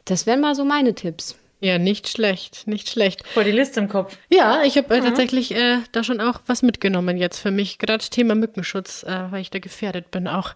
[0.06, 1.36] das wären mal so meine Tipps.
[1.64, 3.26] Ja, nicht schlecht, nicht schlecht.
[3.28, 4.18] Voll die Liste im Kopf.
[4.30, 7.78] Ja, ich habe äh, tatsächlich äh, da schon auch was mitgenommen jetzt für mich.
[7.78, 10.56] Gerade Thema Mückenschutz, äh, weil ich da gefährdet bin auch.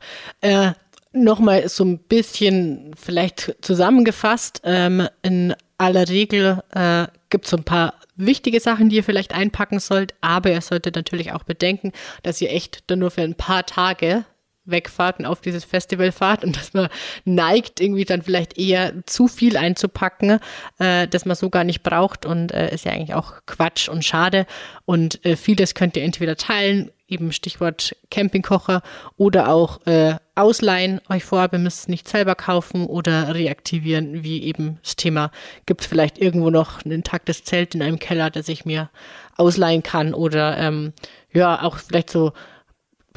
[1.23, 4.61] Nochmal so ein bisschen vielleicht zusammengefasst.
[4.63, 9.33] Ähm, in aller Regel äh, gibt es so ein paar wichtige Sachen, die ihr vielleicht
[9.33, 11.91] einpacken sollt, aber ihr solltet natürlich auch bedenken,
[12.23, 14.25] dass ihr echt dann nur für ein paar Tage
[14.67, 16.89] wegfahrt und auf dieses Festival fahrt und dass man
[17.25, 20.39] neigt, irgendwie dann vielleicht eher zu viel einzupacken,
[20.79, 24.05] äh, dass man so gar nicht braucht und äh, ist ja eigentlich auch Quatsch und
[24.05, 24.45] schade.
[24.85, 28.81] Und äh, vieles könnt ihr entweder teilen, eben Stichwort Campingkocher,
[29.15, 34.43] oder auch äh, ausleihen euch vor, ihr müsst es nicht selber kaufen oder reaktivieren, wie
[34.43, 35.31] eben das Thema,
[35.65, 38.89] gibt es vielleicht irgendwo noch ein intaktes Zelt in einem Keller, das ich mir
[39.37, 40.93] ausleihen kann oder ähm,
[41.31, 42.33] ja, auch vielleicht so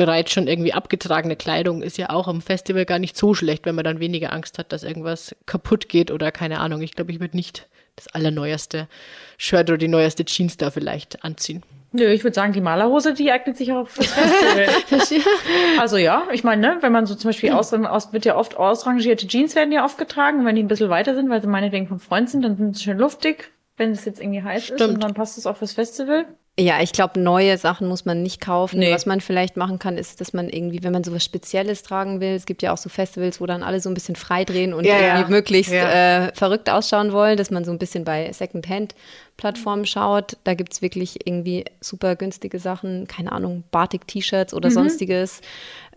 [0.01, 3.75] bereits schon irgendwie abgetragene Kleidung ist ja auch am Festival gar nicht so schlecht, wenn
[3.75, 6.81] man dann weniger Angst hat, dass irgendwas kaputt geht oder keine Ahnung.
[6.81, 8.89] Ich glaube, ich würde nicht das allerneueste
[9.37, 11.63] Shirt oder die neueste Jeans da vielleicht anziehen.
[11.93, 15.23] Nö, ich würde sagen, die Malerhose, die eignet sich auch fürs Festival.
[15.79, 18.57] also ja, ich meine, ne, wenn man so zum Beispiel aus, aus wird ja oft
[18.57, 21.47] ausrangierte Jeans werden ja oft getragen, und wenn die ein bisschen weiter sind, weil sie
[21.47, 24.81] meinetwegen vom Freund sind, dann sind sie schön luftig, wenn es jetzt irgendwie heiß Stimmt.
[24.81, 26.25] ist und dann passt es auch fürs Festival.
[26.61, 28.81] Ja, ich glaube, neue Sachen muss man nicht kaufen.
[28.81, 28.93] Nee.
[28.93, 32.35] Was man vielleicht machen kann, ist, dass man irgendwie, wenn man sowas Spezielles tragen will,
[32.35, 34.99] es gibt ja auch so Festivals, wo dann alle so ein bisschen freidrehen und ja,
[34.99, 35.29] irgendwie ja.
[35.29, 36.27] möglichst ja.
[36.27, 40.37] Äh, verrückt ausschauen wollen, dass man so ein bisschen bei Secondhand-Plattformen schaut.
[40.45, 44.75] Da gibt es wirklich irgendwie super günstige Sachen, keine Ahnung, Batik-T-Shirts oder mhm.
[44.75, 45.41] sonstiges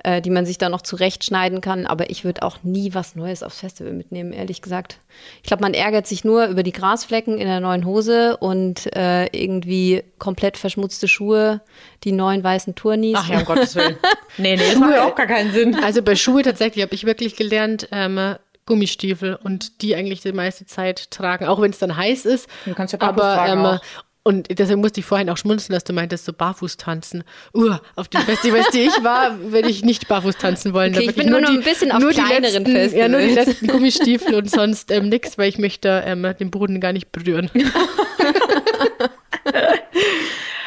[0.04, 1.86] äh, die man sich da noch zurechtschneiden kann.
[1.86, 5.00] Aber ich würde auch nie was Neues aufs Festival mitnehmen, ehrlich gesagt.
[5.42, 9.26] Ich glaube, man ärgert sich nur über die Grasflecken in der neuen Hose und äh,
[9.28, 11.62] irgendwie komplett verschmutzte Schuhe,
[12.04, 13.18] die neuen weißen Tournies.
[13.18, 13.98] Ach ja, um Gottes Willen.
[14.38, 15.76] Nee, nee, das macht auch gar keinen Sinn.
[15.76, 18.36] Also bei Schuhe tatsächlich habe ich wirklich gelernt, ähm,
[18.66, 22.48] Gummistiefel und die eigentlich die meiste Zeit tragen, auch wenn es dann heiß ist.
[22.66, 23.80] Du kannst ja aber ähm,
[24.24, 27.26] und deshalb musste ich vorhin auch schmunzeln, dass du meintest, so barfuß tanzen.
[27.54, 30.96] Uh, auf den Festivals, die ich war, würde ich nicht barfuß tanzen wollen.
[30.96, 32.94] Okay, ich bin nur noch ein bisschen auf kleineren letzten, Festivals.
[32.94, 36.80] Ja, nur die letzten Gummistiefel und sonst ähm, nichts, weil ich möchte ähm, den Boden
[36.80, 37.52] gar nicht berühren.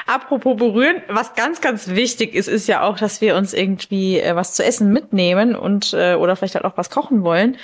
[0.07, 4.37] Apropos berühren, was ganz, ganz wichtig ist, ist ja auch, dass wir uns irgendwie äh,
[4.37, 7.57] was zu essen mitnehmen und äh, oder vielleicht halt auch was kochen wollen.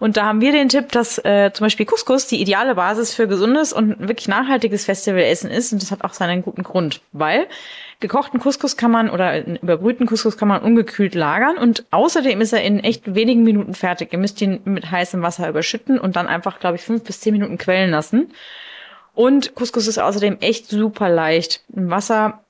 [0.00, 3.26] Und da haben wir den Tipp, dass äh, zum Beispiel Couscous die ideale Basis für
[3.26, 5.72] gesundes und wirklich nachhaltiges Festivalessen ist.
[5.72, 7.48] Und das hat auch seinen guten Grund, weil
[7.98, 12.62] gekochten Couscous kann man oder überbrühten Couscous kann man ungekühlt lagern und außerdem ist er
[12.62, 14.12] in echt wenigen Minuten fertig.
[14.12, 17.32] Ihr müsst ihn mit heißem Wasser überschütten und dann einfach, glaube ich, fünf bis zehn
[17.32, 18.32] Minuten quellen lassen.
[19.14, 21.64] Und Couscous ist außerdem echt super leicht.
[21.74, 22.44] Im Wasser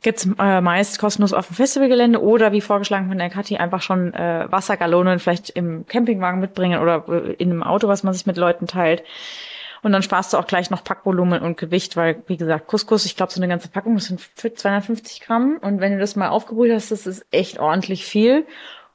[0.00, 4.14] gibt's äh, meist kostenlos auf dem Festivalgelände oder wie vorgeschlagen von der Kathi einfach schon
[4.14, 8.36] äh, Wassergallonen vielleicht im Campingwagen mitbringen oder äh, in einem Auto, was man sich mit
[8.36, 9.02] Leuten teilt.
[9.82, 13.16] Und dann sparst du auch gleich noch Packvolumen und Gewicht, weil, wie gesagt, Couscous, ich
[13.16, 15.58] glaube, so eine ganze Packung, das sind 250 Gramm.
[15.60, 18.46] Und wenn du das mal aufgebrüht hast, das ist echt ordentlich viel.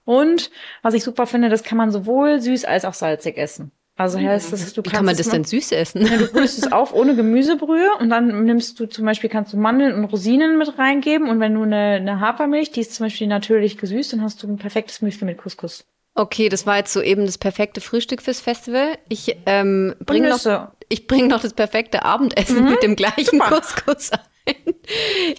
[0.06, 0.50] Und
[0.84, 3.74] was ich super finde, das kann man sowohl süß als auch salzig essen.
[3.98, 6.06] Also heißt das, du Wie kann man das denn süß essen?
[6.06, 9.58] Ja, du brühst es auf ohne Gemüsebrühe und dann nimmst du zum Beispiel, kannst du
[9.58, 13.26] Mandeln und Rosinen mit reingeben und wenn du eine, eine Hafermilch, die ist zum Beispiel
[13.26, 15.84] natürlich gesüßt, dann hast du ein perfektes Müsli mit Couscous.
[16.14, 18.98] Okay, das war jetzt so eben das perfekte Frühstück fürs Festival.
[19.10, 22.72] Ich ähm, bringe noch, ich bring noch das perfekte Abendessen mhm.
[22.72, 23.50] mit dem gleichen Super.
[23.50, 24.12] Couscous
[24.48, 24.74] ein.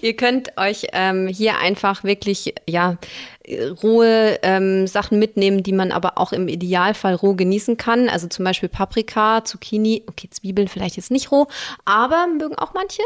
[0.00, 2.98] Ihr könnt euch ähm, hier einfach wirklich, ja,
[3.82, 8.08] rohe ähm, Sachen mitnehmen, die man aber auch im Idealfall roh genießen kann.
[8.08, 11.46] Also zum Beispiel Paprika, Zucchini, okay, Zwiebeln vielleicht jetzt nicht roh,
[11.84, 13.02] aber mögen auch manche.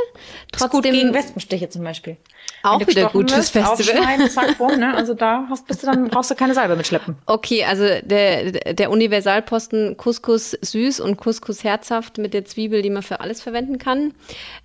[0.53, 2.17] Trotzdem gut gegen Wespenstiche zum Beispiel.
[2.65, 4.29] Auch wieder gut fürs Festival.
[4.31, 4.95] Zack, bumm, ne?
[4.95, 7.17] Also da hast, bist du dann, brauchst du keine Salbe mitschleppen.
[7.27, 13.03] Okay, also der, der Universalposten Couscous süß und Couscous herzhaft mit der Zwiebel, die man
[13.03, 14.15] für alles verwenden kann.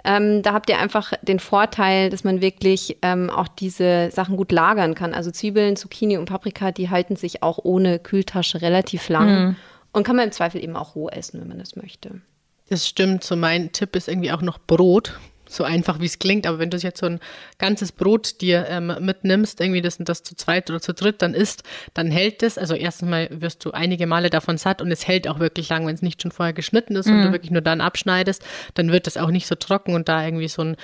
[0.03, 4.51] Ähm, da habt ihr einfach den Vorteil, dass man wirklich ähm, auch diese Sachen gut
[4.51, 5.13] lagern kann.
[5.13, 9.29] Also Zwiebeln, Zucchini und Paprika, die halten sich auch ohne Kühltasche relativ lang.
[9.29, 9.55] Mhm.
[9.91, 12.21] Und kann man im Zweifel eben auch roh essen, wenn man das möchte.
[12.69, 13.23] Das stimmt.
[13.23, 15.13] So mein Tipp ist irgendwie auch noch Brot
[15.49, 17.19] so einfach wie es klingt, aber wenn du jetzt so ein
[17.57, 21.33] ganzes Brot dir ähm, mitnimmst, irgendwie das und das zu zweit oder zu dritt dann
[21.33, 21.63] isst,
[21.93, 22.57] dann hält es.
[22.57, 25.87] Also erstens mal wirst du einige Male davon satt und es hält auch wirklich lang,
[25.87, 27.13] wenn es nicht schon vorher geschnitten ist mhm.
[27.13, 27.33] und du mhm.
[27.33, 28.43] wirklich nur dann abschneidest,
[28.73, 30.77] dann wird es auch nicht so trocken und da irgendwie so ein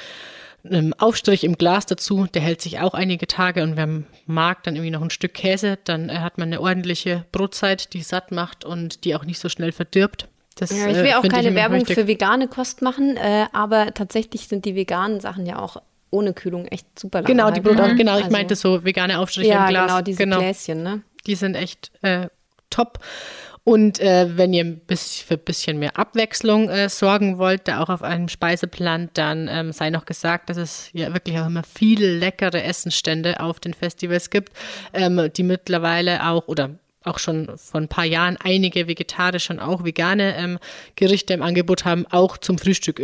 [0.70, 4.76] ähm, Aufstrich im Glas dazu, der hält sich auch einige Tage und wer mag dann
[4.76, 8.64] irgendwie noch ein Stück Käse, dann äh, hat man eine ordentliche Brotzeit, die satt macht
[8.64, 10.28] und die auch nicht so schnell verdirbt.
[10.56, 14.48] Das, ja, ich will äh, auch keine Werbung für vegane Kost machen, äh, aber tatsächlich
[14.48, 17.26] sind die veganen Sachen ja auch ohne Kühlung echt super lang.
[17.26, 19.88] Genau, die Brot auch, genau, ich also, meinte so vegane Aufstriche ja, im Glas.
[19.88, 20.40] genau, diese genau.
[20.40, 21.02] Gläschen, ne?
[21.26, 22.28] Die sind echt äh,
[22.70, 23.00] top.
[23.66, 27.82] Und äh, wenn ihr ein bisschen, für ein bisschen mehr Abwechslung äh, sorgen wollt, da
[27.82, 31.64] auch auf einem Speiseplan, dann ähm, sei noch gesagt, dass es ja wirklich auch immer
[31.64, 34.52] viele leckere Essenstände auf den Festivals gibt,
[34.92, 36.72] ähm, die mittlerweile auch oder
[37.06, 40.60] auch schon vor ein paar Jahren einige vegetarische und auch vegane ähm,
[40.96, 43.02] Gerichte im Angebot haben, auch zum Frühstück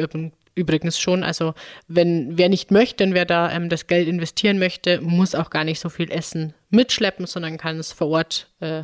[0.56, 1.24] übrigens schon.
[1.24, 1.54] Also
[1.88, 5.64] wenn wer nicht möchte und wer da ähm, das Geld investieren möchte, muss auch gar
[5.64, 8.84] nicht so viel Essen mitschleppen, sondern kann es vor Ort äh,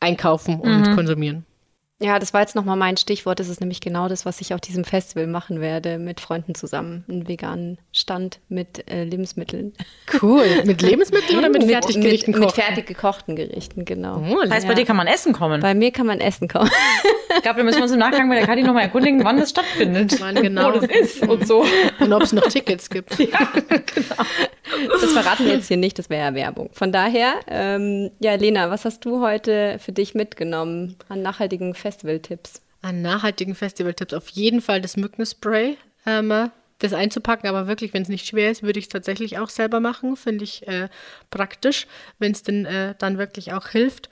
[0.00, 0.96] einkaufen und mhm.
[0.96, 1.44] konsumieren.
[2.02, 3.40] Ja, das war jetzt nochmal mein Stichwort.
[3.40, 7.04] Das ist nämlich genau das, was ich auf diesem Festival machen werde, mit Freunden zusammen.
[7.10, 9.74] Einen veganen Stand mit äh, Lebensmitteln.
[10.22, 10.46] Cool.
[10.64, 12.32] Mit Lebensmitteln oder mit, mit Fertiggerichten?
[12.32, 14.24] Mit, mit fertig gekochten Gerichten, genau.
[14.30, 14.72] Oh, das heißt, ja.
[14.72, 15.60] bei dir kann man essen kommen?
[15.60, 16.70] Bei mir kann man essen kommen.
[17.36, 20.20] Ich glaube, wir müssen uns im Nachgang bei der Kati nochmal erkundigen, wann das stattfindet.
[20.20, 20.74] Wann genau.
[20.74, 21.64] Wo das ist und so.
[22.00, 23.18] Und ob es noch Tickets gibt.
[23.18, 24.24] Ja, genau.
[24.88, 26.70] Das verraten wir jetzt hier nicht, das wäre ja Werbung.
[26.72, 32.62] Von daher, ähm, ja, Lena, was hast du heute für dich mitgenommen an nachhaltigen Festivaltipps?
[32.82, 35.76] An nachhaltigen Festivaltipps auf jeden Fall das Mückenspray.
[36.06, 36.50] Ähm,
[36.82, 39.80] das einzupacken, aber wirklich, wenn es nicht schwer ist, würde ich es tatsächlich auch selber
[39.80, 40.16] machen.
[40.16, 40.88] Finde ich äh,
[41.30, 41.86] praktisch,
[42.18, 44.08] wenn es denn äh, dann wirklich auch hilft.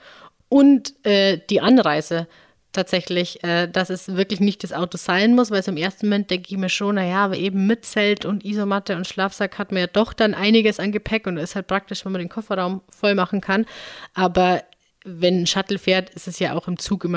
[0.49, 2.27] Und äh, die Anreise
[2.71, 6.29] tatsächlich, äh, dass es wirklich nicht das Auto sein muss, weil so im ersten Moment
[6.29, 9.81] denke ich mir schon, naja, aber eben mit Zelt und Isomatte und Schlafsack hat man
[9.81, 13.15] ja doch dann einiges an Gepäck und ist halt praktisch, wenn man den Kofferraum voll
[13.15, 13.65] machen kann.
[14.13, 14.61] Aber
[15.05, 17.09] wenn ein Shuttle fährt, ist es ja auch im Zug ich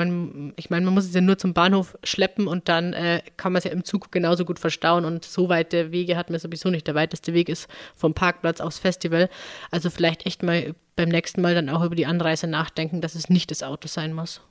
[0.69, 3.65] meine, man muss es ja nur zum Bahnhof schleppen und dann äh, kann man es
[3.65, 6.87] ja im Zug genauso gut verstauen und so weite Wege hat man sowieso nicht.
[6.87, 9.29] Der weiteste Weg ist vom Parkplatz aufs Festival.
[9.69, 13.29] Also vielleicht echt mal beim nächsten Mal dann auch über die Anreise nachdenken, dass es
[13.29, 14.41] nicht das Auto sein muss.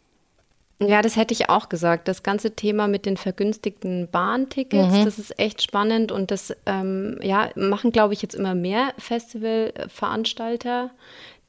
[0.88, 2.08] Ja, das hätte ich auch gesagt.
[2.08, 5.04] Das ganze Thema mit den vergünstigten Bahntickets, mhm.
[5.04, 10.90] das ist echt spannend und das ähm, ja, machen, glaube ich, jetzt immer mehr Festivalveranstalter,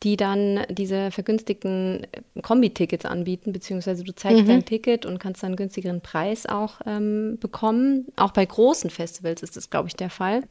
[0.04, 2.06] die dann diese vergünstigten
[2.42, 4.48] Kombi-Tickets anbieten, beziehungsweise du zeigst mhm.
[4.48, 8.08] dein Ticket und kannst dann einen günstigeren Preis auch ähm, bekommen.
[8.18, 10.44] Auch bei großen Festivals ist das, glaube ich, der Fall.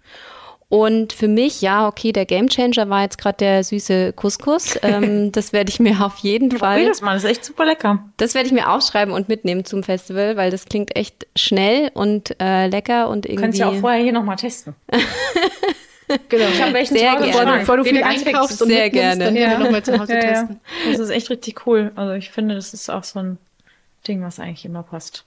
[0.72, 4.78] Und für mich, ja, okay, der Gamechanger war jetzt gerade der süße Couscous.
[4.82, 6.76] Ähm, das werde ich mir auf jeden Fall.
[6.76, 8.02] Probier das mal, das ist echt super lecker.
[8.16, 12.34] Das werde ich mir aufschreiben und mitnehmen zum Festival, weil das klingt echt schnell und
[12.40, 13.36] äh, lecker und irgendwie.
[13.36, 14.74] Du kannst ja auch vorher hier nochmal testen.
[16.28, 16.44] Genau.
[16.44, 17.26] Ich habe welchen sehr gerne.
[17.26, 19.24] Bevor, bevor du viel einkaufst und sehr gerne.
[19.24, 19.58] dann ja.
[19.58, 20.60] nochmal zu Hause ja, testen.
[20.84, 20.90] Ja.
[20.90, 21.90] Das ist echt richtig cool.
[21.94, 23.38] Also ich finde, das ist auch so ein
[24.06, 25.24] Ding, was eigentlich immer passt.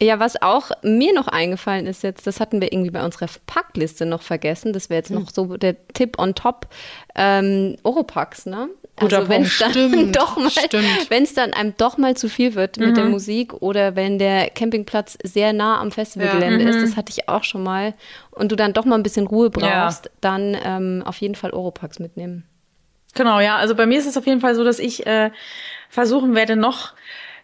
[0.00, 4.04] Ja, was auch mir noch eingefallen ist jetzt, das hatten wir irgendwie bei unserer Packliste
[4.04, 4.72] noch vergessen.
[4.72, 5.20] Das wäre jetzt hm.
[5.20, 6.66] noch so der Tipp on top.
[7.14, 8.68] Ähm, Oropax, ne?
[8.96, 10.50] Guter also wenn es dann stimmt, doch mal,
[11.08, 12.94] wenn es dann einem doch mal zu viel wird mit mhm.
[12.94, 16.70] der Musik oder wenn der Campingplatz sehr nah am Festivalgelände ja.
[16.70, 16.82] ist, mhm.
[16.82, 17.94] das hatte ich auch schon mal,
[18.32, 20.10] und du dann doch mal ein bisschen Ruhe brauchst, ja.
[20.20, 22.44] dann ähm, auf jeden Fall Oropax mitnehmen.
[23.14, 23.56] Genau, ja.
[23.56, 25.30] Also bei mir ist es auf jeden Fall so, dass ich äh,
[25.88, 26.92] versuchen werde, noch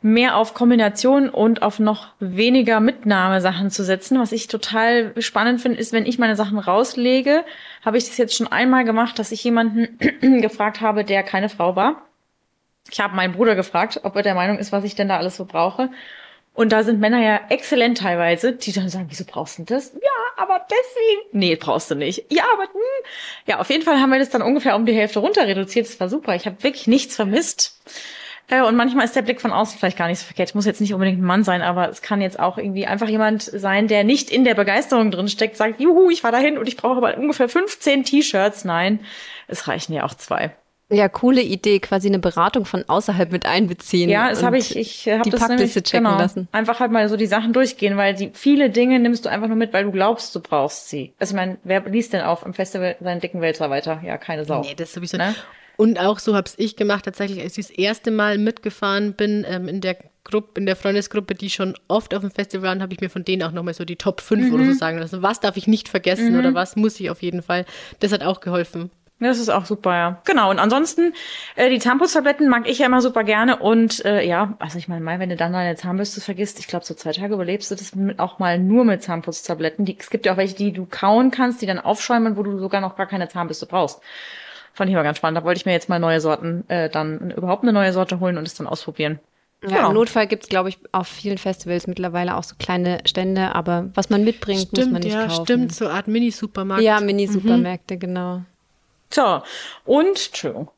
[0.01, 4.19] mehr auf Kombination und auf noch weniger Mitnahmesachen zu setzen.
[4.21, 7.45] Was ich total spannend finde, ist, wenn ich meine Sachen rauslege,
[7.85, 9.99] habe ich das jetzt schon einmal gemacht, dass ich jemanden
[10.41, 12.03] gefragt habe, der keine Frau war.
[12.91, 15.37] Ich habe meinen Bruder gefragt, ob er der Meinung ist, was ich denn da alles
[15.37, 15.91] so brauche.
[16.55, 19.93] Und da sind Männer ja exzellent teilweise, die dann sagen, wieso brauchst du das?
[19.95, 21.29] Ja, aber deswegen.
[21.31, 22.25] Nee, brauchst du nicht.
[22.33, 22.81] Ja, aber hm.
[23.47, 25.87] ja, auf jeden Fall haben wir das dann ungefähr um die Hälfte runter reduziert.
[25.87, 26.35] Das war super.
[26.35, 27.81] Ich habe wirklich nichts vermisst.
[28.49, 30.49] Äh, und manchmal ist der Blick von außen vielleicht gar nicht so verkehrt.
[30.49, 33.09] Es muss jetzt nicht unbedingt ein Mann sein, aber es kann jetzt auch irgendwie einfach
[33.09, 36.67] jemand sein, der nicht in der Begeisterung drin steckt, sagt, juhu, ich war dahin und
[36.67, 38.65] ich brauche aber ungefähr 15 T-Shirts.
[38.65, 39.01] Nein,
[39.47, 40.53] es reichen ja auch zwei.
[40.91, 44.09] Ja, coole Idee, quasi eine Beratung von außerhalb mit einbeziehen.
[44.09, 46.49] Ja, das habe ich, ich habe die das Packliste checken genau, lassen.
[46.51, 49.57] Einfach halt mal so die Sachen durchgehen, weil die viele Dinge nimmst du einfach nur
[49.57, 51.13] mit, weil du glaubst, du brauchst sie.
[51.19, 54.01] Also ich meine, wer liest denn auf im Festival seinen dicken Wälzer weiter?
[54.03, 54.63] Ja, keine Sau.
[54.63, 55.19] Nee, das sowieso.
[55.19, 55.35] Ne?
[55.79, 59.68] Und auch so habe ich gemacht, tatsächlich, als ich das erste Mal mitgefahren bin ähm,
[59.68, 63.01] in der Gruppe, in der Freundesgruppe, die schon oft auf dem Festival waren, habe ich
[63.01, 64.55] mir von denen auch nochmal so die Top 5 mhm.
[64.55, 65.22] oder so sagen lassen.
[65.22, 66.39] Was darf ich nicht vergessen mhm.
[66.41, 67.64] oder was muss ich auf jeden Fall?
[68.01, 68.91] Das hat auch geholfen.
[69.20, 70.22] Das ist auch super, ja.
[70.24, 70.51] Genau.
[70.51, 71.12] Und ansonsten,
[71.55, 73.59] äh, die Zahnputztabletten mag ich ja immer super gerne.
[73.59, 76.85] Und äh, ja, also ich meine, mal, wenn du dann deine Zahnbürste vergisst, ich glaube,
[76.85, 79.85] so zwei Tage überlebst du das mit, auch mal nur mit Zahnputztabletten.
[79.85, 82.59] Die, es gibt ja auch welche, die du kauen kannst, die dann aufschäumen, wo du
[82.59, 84.01] sogar noch gar keine Zahnbürste brauchst.
[84.79, 85.39] Fand ich mal ganz spannend.
[85.39, 88.39] Da wollte ich mir jetzt mal neue Sorten, äh, dann überhaupt eine neue Sorte holen
[88.39, 89.18] und es dann ausprobieren.
[89.61, 89.89] Ja, genau.
[89.89, 94.09] Im Notfall gibt's glaube ich, auf vielen Festivals mittlerweile auch so kleine Stände, aber was
[94.09, 95.45] man mitbringt, stimmt, muss man nicht ja, kaufen.
[95.47, 96.85] Stimmt, so eine Art Mini-Supermarkt.
[96.85, 97.99] Ja, Mini-Supermärkte, mhm.
[97.99, 98.43] genau.
[99.11, 99.43] So,
[99.85, 100.70] und, Entschuldigung.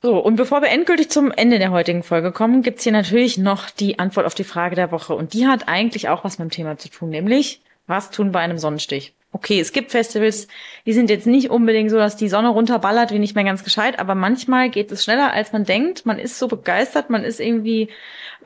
[0.00, 3.68] So, und bevor wir endgültig zum Ende der heutigen Folge kommen, gibt's hier natürlich noch
[3.68, 5.14] die Antwort auf die Frage der Woche.
[5.14, 8.40] Und die hat eigentlich auch was mit dem Thema zu tun, nämlich, was tun bei
[8.40, 9.12] einem Sonnenstich?
[9.34, 10.46] Okay, es gibt Festivals,
[10.86, 13.98] die sind jetzt nicht unbedingt so, dass die Sonne runterballert, wie nicht mehr ganz gescheit,
[13.98, 16.06] aber manchmal geht es schneller, als man denkt.
[16.06, 17.88] Man ist so begeistert, man ist irgendwie,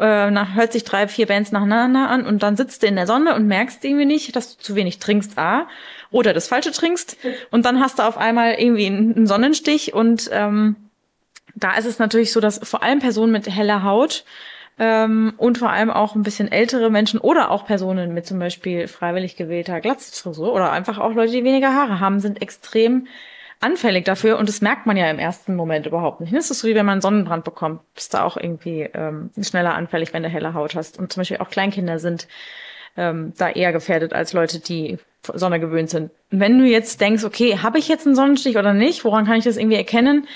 [0.01, 3.07] äh, nach, hört sich drei, vier Bands nacheinander an und dann sitzt du in der
[3.07, 5.69] Sonne und merkst irgendwie nicht, dass du zu wenig trinkst, A,
[6.11, 7.19] oder das Falsche trinkst
[7.51, 10.75] und dann hast du auf einmal irgendwie einen Sonnenstich und ähm,
[11.55, 14.25] da ist es natürlich so, dass vor allem Personen mit heller Haut
[14.79, 18.89] ähm, und vor allem auch ein bisschen ältere Menschen oder auch Personen mit zum Beispiel
[18.89, 23.07] freiwillig gewählter Glatzfrisur oder einfach auch Leute, die weniger Haare haben, sind extrem
[23.61, 26.33] anfällig dafür und das merkt man ja im ersten Moment überhaupt nicht.
[26.33, 30.13] Das ist so wie wenn man Sonnenbrand bekommt, bist du auch irgendwie ähm, schneller anfällig,
[30.13, 30.99] wenn du helle Haut hast.
[30.99, 32.29] Und zum Beispiel auch Kleinkinder sind
[32.97, 36.11] ähm, da eher gefährdet als Leute, die Sonne gewöhnt sind.
[36.31, 39.05] Wenn du jetzt denkst, okay, habe ich jetzt einen Sonnenstich oder nicht?
[39.05, 40.29] Woran kann ich das irgendwie erkennen?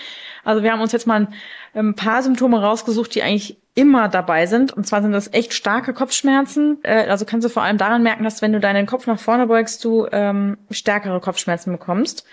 [0.45, 1.34] Also wir haben uns jetzt mal ein,
[1.74, 4.72] ein paar Symptome rausgesucht, die eigentlich immer dabei sind.
[4.72, 6.78] Und zwar sind das echt starke Kopfschmerzen.
[6.82, 9.46] Äh, also kannst du vor allem daran merken, dass wenn du deinen Kopf nach vorne
[9.46, 12.26] beugst, du ähm, stärkere Kopfschmerzen bekommst.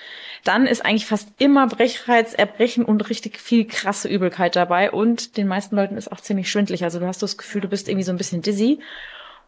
[0.44, 4.92] Dann ist eigentlich fast immer Brechreiz, Erbrechen und richtig viel krasse Übelkeit dabei.
[4.92, 6.84] Und den meisten Leuten ist auch ziemlich schwindlig.
[6.84, 8.80] Also du hast das Gefühl, du bist irgendwie so ein bisschen dizzy.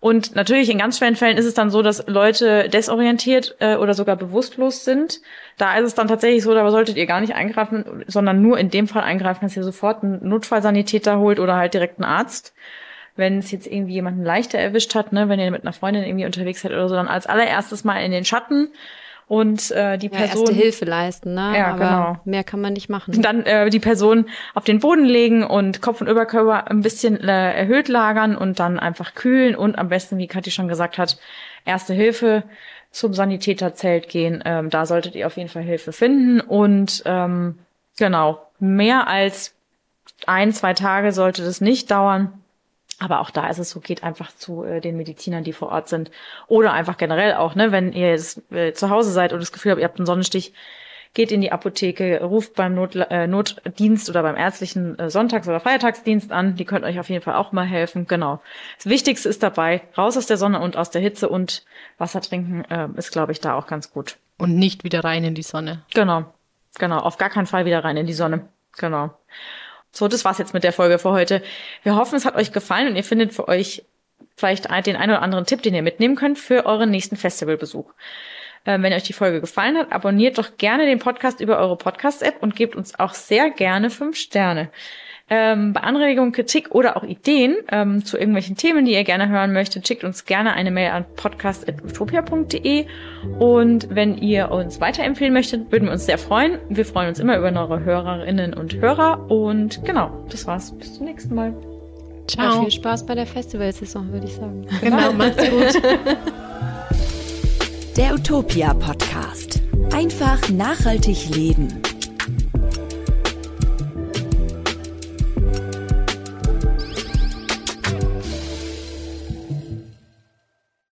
[0.01, 3.93] Und natürlich in ganz schweren Fällen ist es dann so, dass Leute desorientiert äh, oder
[3.93, 5.21] sogar bewusstlos sind.
[5.59, 8.71] Da ist es dann tatsächlich so, da solltet ihr gar nicht eingreifen, sondern nur in
[8.71, 12.55] dem Fall eingreifen, dass ihr sofort einen Notfallsanitäter holt oder halt direkt einen Arzt.
[13.15, 16.25] Wenn es jetzt irgendwie jemanden leichter erwischt hat, ne, wenn ihr mit einer Freundin irgendwie
[16.25, 18.69] unterwegs seid oder so, dann als allererstes mal in den Schatten
[19.31, 21.53] und äh, die Person ja, erste Hilfe leisten, ne?
[21.57, 22.17] Ja, Aber genau.
[22.25, 23.21] Mehr kann man nicht machen.
[23.21, 27.53] Dann äh, die Person auf den Boden legen und Kopf und Überkörper ein bisschen äh,
[27.53, 31.17] erhöht lagern und dann einfach kühlen und am besten, wie Kathi schon gesagt hat,
[31.63, 32.43] erste Hilfe
[32.91, 34.43] zum Sanitäterzelt gehen.
[34.43, 37.57] Ähm, da solltet ihr auf jeden Fall Hilfe finden und ähm,
[37.97, 39.53] genau mehr als
[40.27, 42.33] ein zwei Tage sollte das nicht dauern.
[43.01, 45.89] Aber auch da ist es so, geht einfach zu äh, den Medizinern, die vor Ort
[45.89, 46.11] sind.
[46.47, 49.71] Oder einfach generell auch, ne, wenn ihr jetzt, äh, zu Hause seid und das Gefühl
[49.71, 50.53] habt, ihr habt einen Sonnenstich,
[51.15, 55.59] geht in die Apotheke, ruft beim Not, äh, Notdienst oder beim ärztlichen äh, Sonntags- oder
[55.59, 56.55] Feiertagsdienst an.
[56.55, 58.05] Die können euch auf jeden Fall auch mal helfen.
[58.05, 58.39] Genau.
[58.77, 61.65] Das Wichtigste ist dabei, raus aus der Sonne und aus der Hitze und
[61.97, 64.17] Wasser trinken äh, ist, glaube ich, da auch ganz gut.
[64.37, 65.81] Und nicht wieder rein in die Sonne.
[65.95, 66.25] Genau.
[66.77, 66.99] Genau.
[66.99, 68.47] Auf gar keinen Fall wieder rein in die Sonne.
[68.77, 69.09] Genau.
[69.91, 71.41] So, das war's jetzt mit der Folge für heute.
[71.83, 73.83] Wir hoffen, es hat euch gefallen und ihr findet für euch
[74.37, 77.93] vielleicht den einen oder anderen Tipp, den ihr mitnehmen könnt für euren nächsten Festivalbesuch.
[78.65, 82.41] Ähm, wenn euch die Folge gefallen hat, abonniert doch gerne den Podcast über eure Podcast-App
[82.41, 84.69] und gebt uns auch sehr gerne fünf Sterne.
[85.33, 89.53] Ähm, bei Anregungen, Kritik oder auch Ideen ähm, zu irgendwelchen Themen, die ihr gerne hören
[89.53, 92.85] möchtet, schickt uns gerne eine Mail an podcast.utopia.de.
[93.39, 96.57] Und wenn ihr uns weiterempfehlen möchtet, würden wir uns sehr freuen.
[96.67, 99.31] Wir freuen uns immer über eure Hörerinnen und Hörer.
[99.31, 100.77] Und genau, das war's.
[100.77, 101.53] Bis zum nächsten Mal.
[102.27, 102.55] Ciao.
[102.55, 104.67] Ja, viel Spaß bei der Festivalsaison, würde ich sagen.
[104.81, 105.81] Genau, macht's gut.
[107.95, 109.61] Der Utopia Podcast.
[109.93, 111.81] Einfach nachhaltig leben.